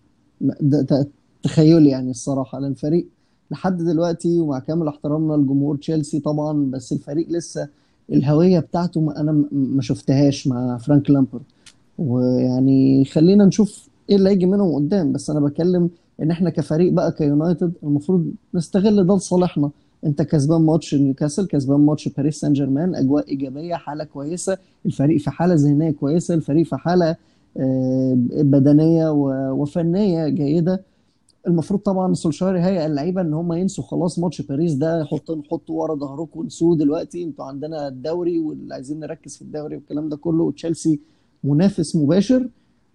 ده 0.60 1.06
تخيلي 1.42 1.88
يعني 1.90 2.10
الصراحة. 2.10 2.58
لأن 2.58 2.70
الفريق 2.70 3.06
لحد 3.50 3.76
دلوقتي 3.76 4.40
ومع 4.40 4.58
كامل 4.58 4.88
احترامنا 4.88 5.34
لجمهور 5.34 5.76
تشيلسي 5.76 6.20
طبعا 6.20 6.70
بس 6.70 6.92
الفريق 6.92 7.28
لسه 7.30 7.68
الهوية 8.12 8.58
بتاعته 8.60 9.00
ما 9.00 9.20
أنا 9.20 9.32
م- 9.32 9.48
ما 9.52 9.82
شفتهاش 9.82 10.46
مع 10.46 10.78
فرانك 10.78 11.10
لامبرد 11.10 11.42
ويعني 11.98 13.04
خلينا 13.04 13.44
نشوف 13.44 13.88
إيه 14.10 14.16
اللي 14.16 14.30
هيجي 14.30 14.46
منهم 14.46 14.74
قدام. 14.74 15.12
بس 15.12 15.30
أنا 15.30 15.40
بكلم 15.40 15.90
إن 16.22 16.30
إحنا 16.30 16.50
كفريق 16.50 16.92
بقى 16.92 17.12
كيونايتد 17.12 17.72
المفروض 17.82 18.30
نستغل 18.54 19.06
ده 19.06 19.16
لصالحنا. 19.16 19.70
انت 20.04 20.22
كسبان 20.22 20.60
ماتش 20.62 20.94
نيوكاسل 20.94 21.46
كسبان 21.46 21.80
ماتش 21.80 22.08
باريس 22.08 22.40
سان 22.40 22.52
جيرمان. 22.52 22.94
أجواء 22.94 23.28
إيجابية 23.28 23.74
حالة 23.74 24.04
كويسة. 24.04 24.58
الفريق 24.86 25.18
في 25.18 25.30
حالة 25.30 25.54
ذهنية 25.54 25.90
كويسة 25.90 26.34
الفريق 26.34 26.66
في 26.66 26.76
حالة 26.76 27.16
آه، 27.56 28.14
بدنية 28.32 29.10
وفنية 29.52 30.28
جيدة. 30.28 30.82
المفروض 31.46 31.80
طبعا 31.80 32.14
سولشاير 32.14 32.58
هيئ 32.58 32.86
اللعيبة 32.86 33.20
إن 33.20 33.34
هم 33.34 33.52
ينسوا 33.52 33.84
خلاص 33.84 34.18
ماتش 34.18 34.42
باريس 34.42 34.72
ده. 34.74 35.04
حطوا 35.04 35.36
نحطوا 35.36 35.82
ورا 35.82 35.94
ظهركم 35.94 36.40
ونسوه 36.40 36.76
دلوقتي. 36.76 37.22
أنتوا 37.22 37.44
عندنا 37.44 37.88
الدوري 37.88 38.38
واللي 38.38 38.74
عايزين 38.74 39.00
نركز 39.00 39.36
في 39.36 39.42
الدوري 39.42 39.76
والكلام 39.76 40.08
ده 40.08 40.16
كله. 40.16 40.44
وتشيلسي 40.44 41.00
منافس 41.44 41.96
مباشر. 41.96 42.48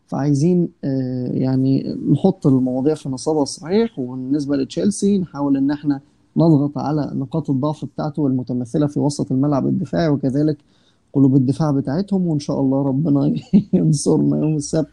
فعايزين 0.08 0.70
آه، 0.84 1.28
يعني 1.32 1.98
نحط 2.12 2.48
المواضيع 2.48 2.94
في 2.96 3.10
نصابها 3.10 3.44
الصحيح 3.44 4.00
وبالنسبة 4.00 4.58
لتشيلسي 4.58 5.18
نحاول 5.18 5.58
إن 5.58 5.72
إحنا 5.72 6.02
نضغط 6.38 6.78
على 6.78 7.12
نقاط 7.14 7.50
الضعف 7.50 7.86
بتاعته 7.86 8.28
المتمثله 8.28 8.88
في 8.88 9.00
وسط 9.00 9.32
الملعب 9.32 9.68
الدفاعي 9.68 10.08
وكذلك 10.10 10.58
قلوب 11.14 11.36
الدفاع 11.36 11.72
بتاعتهم 11.72 12.28
وإن 12.28 12.40
شاء 12.40 12.60
الله 12.60 12.88
ربنا 12.88 13.34
ينصرنا 13.74 14.38
يوم 14.38 14.56
السبت 14.56 14.88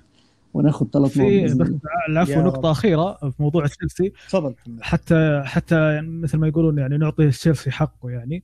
وناخد 0.55 0.89
ثلاث 0.93 1.19
نقط 1.19 1.27
في 1.27 1.79
العفو 2.09 2.41
نقطة 2.41 2.71
أخيرة 2.71 3.13
في 3.15 3.33
موضوع 3.43 3.67
تشيلسي. 3.67 4.13
تفضل. 4.29 4.55
حتى 4.81 5.43
حتى 5.45 6.01
مثل 6.01 6.39
ما 6.39 6.49
يقولون 6.49 6.79
يعني 6.79 6.99
نعطي 6.99 7.29
تشيلسي 7.31 7.71
حقه 7.71 8.11
يعني. 8.11 8.43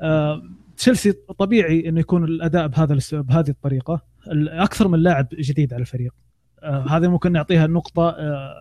آه، 0.00 0.42
تشيلسي 0.76 1.12
طبيعي 1.12 1.88
إنه 1.88 2.00
يكون 2.00 2.24
الأداء 2.24 2.66
بهذا 2.66 2.94
الس- 2.94 3.14
بهذه 3.14 3.50
الطريقة. 3.50 4.00
ال- 4.30 4.48
أكثر 4.48 4.88
من 4.88 4.98
لاعب 4.98 5.26
جديد 5.32 5.72
على 5.74 5.80
الفريق. 5.80 6.14
آه، 6.62 6.84
هذه 6.88 7.08
ممكن 7.08 7.32
نعطيها 7.32 7.64
النقطه 7.64 8.08
آه، 8.08 8.60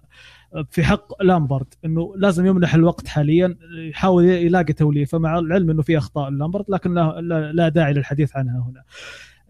في 0.70 0.84
حق 0.84 1.24
لامبرد 1.24 1.74
إنه 1.86 2.14
لازم 2.18 2.46
يمنح 2.46 2.76
الوقت 2.76 3.08
حاليا 3.08 3.58
يحاول 3.90 4.26
يلاقي 4.26 4.74
توليفه 4.74 5.18
مع 5.18 5.40
العلم 5.40 5.70
إنه 5.70 5.82
في 5.82 5.98
أخطاء 5.98 6.30
لامبرد 6.30 6.66
لكن 6.70 6.94
لا, 6.94 7.52
لا, 7.54 7.70
داعي 7.70 7.94
للحديث 7.94 8.36
عنها 8.36 8.70
هنا. 8.70 8.84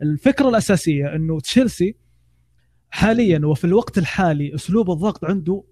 الفكرة 0.01 0.49
الأساسية 0.49 1.15
إنه 1.15 1.39
تشيلسي 1.39 1.95
حاليا 2.89 3.45
وفي 3.45 3.65
الوقت 3.65 3.97
الحالي 3.97 4.55
أسلوب 4.55 4.91
الضغط 4.91 5.25
عنده 5.25 5.63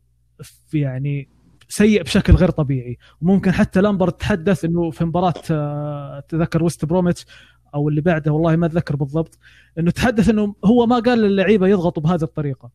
في 0.68 0.80
يعني 0.80 1.30
سيء 1.70 2.04
بشكل 2.04 2.34
غير 2.34 2.50
طبيعي. 2.50 2.98
وممكن 3.22 3.52
حتى 3.52 3.82
لامبارد 3.82 4.12
تحدث 4.12 4.66
إنه 4.66 4.92
في 4.92 5.06
مباراة 5.06 5.34
آه، 5.52 6.24
تذكر 6.30 6.64
ويست 6.64 6.86
بروميتش 6.86 7.26
أو 7.76 7.90
اللي 7.90 8.02
بعده 8.02 8.32
والله 8.32 8.56
ما 8.56 8.66
أتذكر 8.66 8.96
بالضبط 8.96 9.40
إنه 9.80 9.92
تحدث 9.92 10.30
إنه 10.30 10.56
هو 10.66 10.86
ما 10.86 11.00
قال 11.00 11.20
للعيبة 11.20 11.68
يضغطوا 11.68 12.04
بهذه 12.04 12.24
الطريقة. 12.24 12.72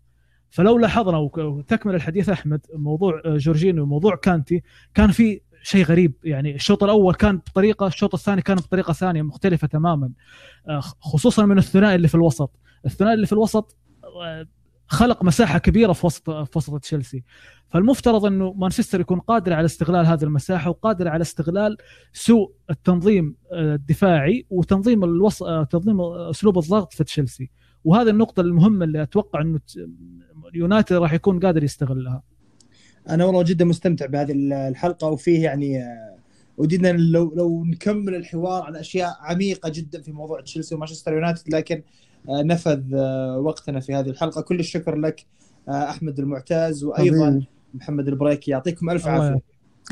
فلو 0.50 0.78
لاحظنا 0.78 1.18
وتكمل 1.18 1.94
الحديث 1.94 2.28
أحمد 2.28 2.66
موضوع 2.74 3.22
آه، 3.24 3.36
جورجينيو 3.36 3.82
وموضوع 3.82 4.16
كانتي 4.16 4.62
كان 4.94 5.10
في 5.10 5.40
شيء 5.62 5.84
غريب. 5.84 6.14
يعني 6.24 6.54
الشوط 6.54 6.84
الأول 6.84 7.14
كان 7.14 7.36
بطريقة 7.36 7.86
الشوط 7.86 8.14
الثاني 8.14 8.42
كان 8.42 8.56
بطريقة 8.56 8.92
ثانية 8.92 9.22
مختلفة 9.22 9.66
تماما. 9.66 10.10
آه، 10.68 10.80
خصوصا 10.80 11.46
من 11.46 11.58
الثنائي 11.58 11.94
اللي 11.94 12.08
في 12.08 12.14
الوسط. 12.14 12.50
الثنائي 12.86 13.14
اللي 13.14 13.26
في 13.26 13.32
الوسط 13.32 13.76
آه، 14.04 14.46
خلق 14.88 15.24
مساحة 15.24 15.58
كبيرة 15.58 15.92
في 15.92 16.06
وسط 16.06 16.30
في 16.30 16.58
وسط 16.58 16.78
تشيلسي. 16.78 17.24
فالمفترض 17.68 18.24
إنه 18.24 18.52
مانشستر 18.52 19.00
يكون 19.00 19.20
قادر 19.20 19.52
على 19.52 19.64
استغلال 19.64 20.06
هذه 20.06 20.24
المساحة 20.24 20.70
وقادر 20.70 21.08
على 21.08 21.22
استغلال 21.22 21.76
سوء 22.12 22.52
التنظيم 22.70 23.36
الدفاعي 23.52 24.46
وتنظيم 24.50 25.04
الوص... 25.04 25.42
آه، 25.42 25.64
تنظيم 25.64 26.00
أسلوب 26.00 26.58
الضغط 26.58 26.92
في 26.92 27.04
تشيلسي. 27.04 27.50
وهذه 27.86 28.10
النقطة 28.10 28.40
المهمة 28.40 28.84
اللي 28.84 29.02
أتوقع 29.02 29.40
إنه 29.40 29.58
ت- 29.58 29.88
يونايتد 30.54 30.92
راح 30.96 31.12
يكون 31.12 31.40
قادر 31.40 31.64
يستغلها. 31.64 32.22
أنا 33.10 33.24
والله 33.24 33.42
جدا 33.42 33.64
مستمتع 33.64 34.06
بهذه 34.06 34.32
الحلقة 34.68 35.08
وفيه 35.08 35.44
يعني 35.44 35.82
آه، 35.82 36.16
ودنا 36.58 36.88
لو 36.92 37.34
لو 37.36 37.64
نكمل 37.64 38.14
الحوار 38.14 38.62
عن 38.62 38.76
أشياء 38.76 39.16
عميقة 39.20 39.68
جدا 39.68 40.02
في 40.02 40.12
موضوع 40.12 40.40
تشيلسي 40.40 40.74
ومانشستر 40.74 41.12
يونايتد 41.12 41.54
لكن 41.54 41.82
آه، 42.28 42.42
نفذ 42.42 42.94
آه، 42.94 43.38
وقتنا 43.38 43.80
في 43.80 43.94
هذه 43.94 44.10
الحلقة. 44.10 44.40
كل 44.40 44.60
الشكر 44.60 44.96
لك 44.96 45.26
أحمد 45.68 46.18
المعتاز 46.18 46.84
وأيضا 46.84 47.42
محمد 47.74 48.08
البريكي. 48.08 48.50
يعطيكم 48.50 48.90
ألف 48.90 49.08
الله 49.08 49.22
عافية. 49.24 49.40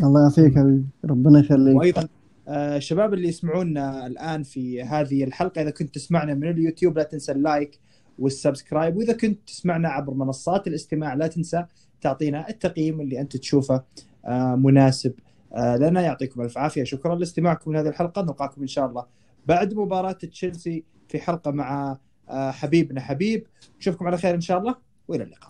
الله 0.03 0.21
يعافيك 0.21 0.59
حبيبي. 0.59 0.85
ربنا 1.05 1.39
يخليك. 1.41 1.77
وأيضا 1.77 2.09
الشباب 2.49 3.15
اللي 3.15 3.29
يسمعونا 3.29 4.07
الآن 4.07 4.43
في 4.43 4.83
هذه 4.83 5.25
الحلقة 5.25 5.63
إذا 5.63 5.71
كنت 5.71 5.95
تسمعنا 5.95 6.35
من 6.35 6.49
اليوتيوب 6.49 6.99
لا 6.99 7.05
تنسى 7.05 7.33
ال 7.33 7.42
like 7.42 7.81
وال 8.19 8.33
subscribe 8.33 8.97
وإذا 8.97 9.13
كنت 9.13 9.39
تسمعنا 9.47 9.89
عبر 9.89 10.15
منصات 10.15 10.67
الاستماع 10.67 11.15
لا 11.15 11.27
تنسى 11.27 11.65
تعطينا 12.01 12.49
التقييم 12.49 13.01
اللي 13.01 13.21
أنت 13.21 13.37
تشوفه 13.37 13.83
آه، 14.25 14.55
مناسب 14.55 15.15
آه، 15.55 15.77
لنا 15.77 16.01
يعطيكم 16.01 16.43
ألف 16.43 16.59
عافية. 16.59 16.85
شكرا 16.85 17.15
لاستماعكم 17.15 17.73
لهذه 17.73 17.89
الحلقة 17.89 18.23
نلقاكم 18.23 18.61
إن 18.61 18.67
شاء 18.67 18.87
الله 18.87 19.07
بعد 19.47 19.75
مباراة 19.75 20.13
تشيلسي 20.13 20.85
في 21.09 21.19
حلقة 21.19 21.51
مع 21.51 21.99
آه، 22.29 22.51
حبيبنا 22.51 23.01
حبيب. 23.01 23.47
نشوفكم 23.79 24.07
على 24.07 24.19
خير 24.19 24.35
إن 24.35 24.41
شاء 24.41 24.59
الله 24.59 24.75
وإلى 25.09 25.25
اللقاء. 25.25 25.49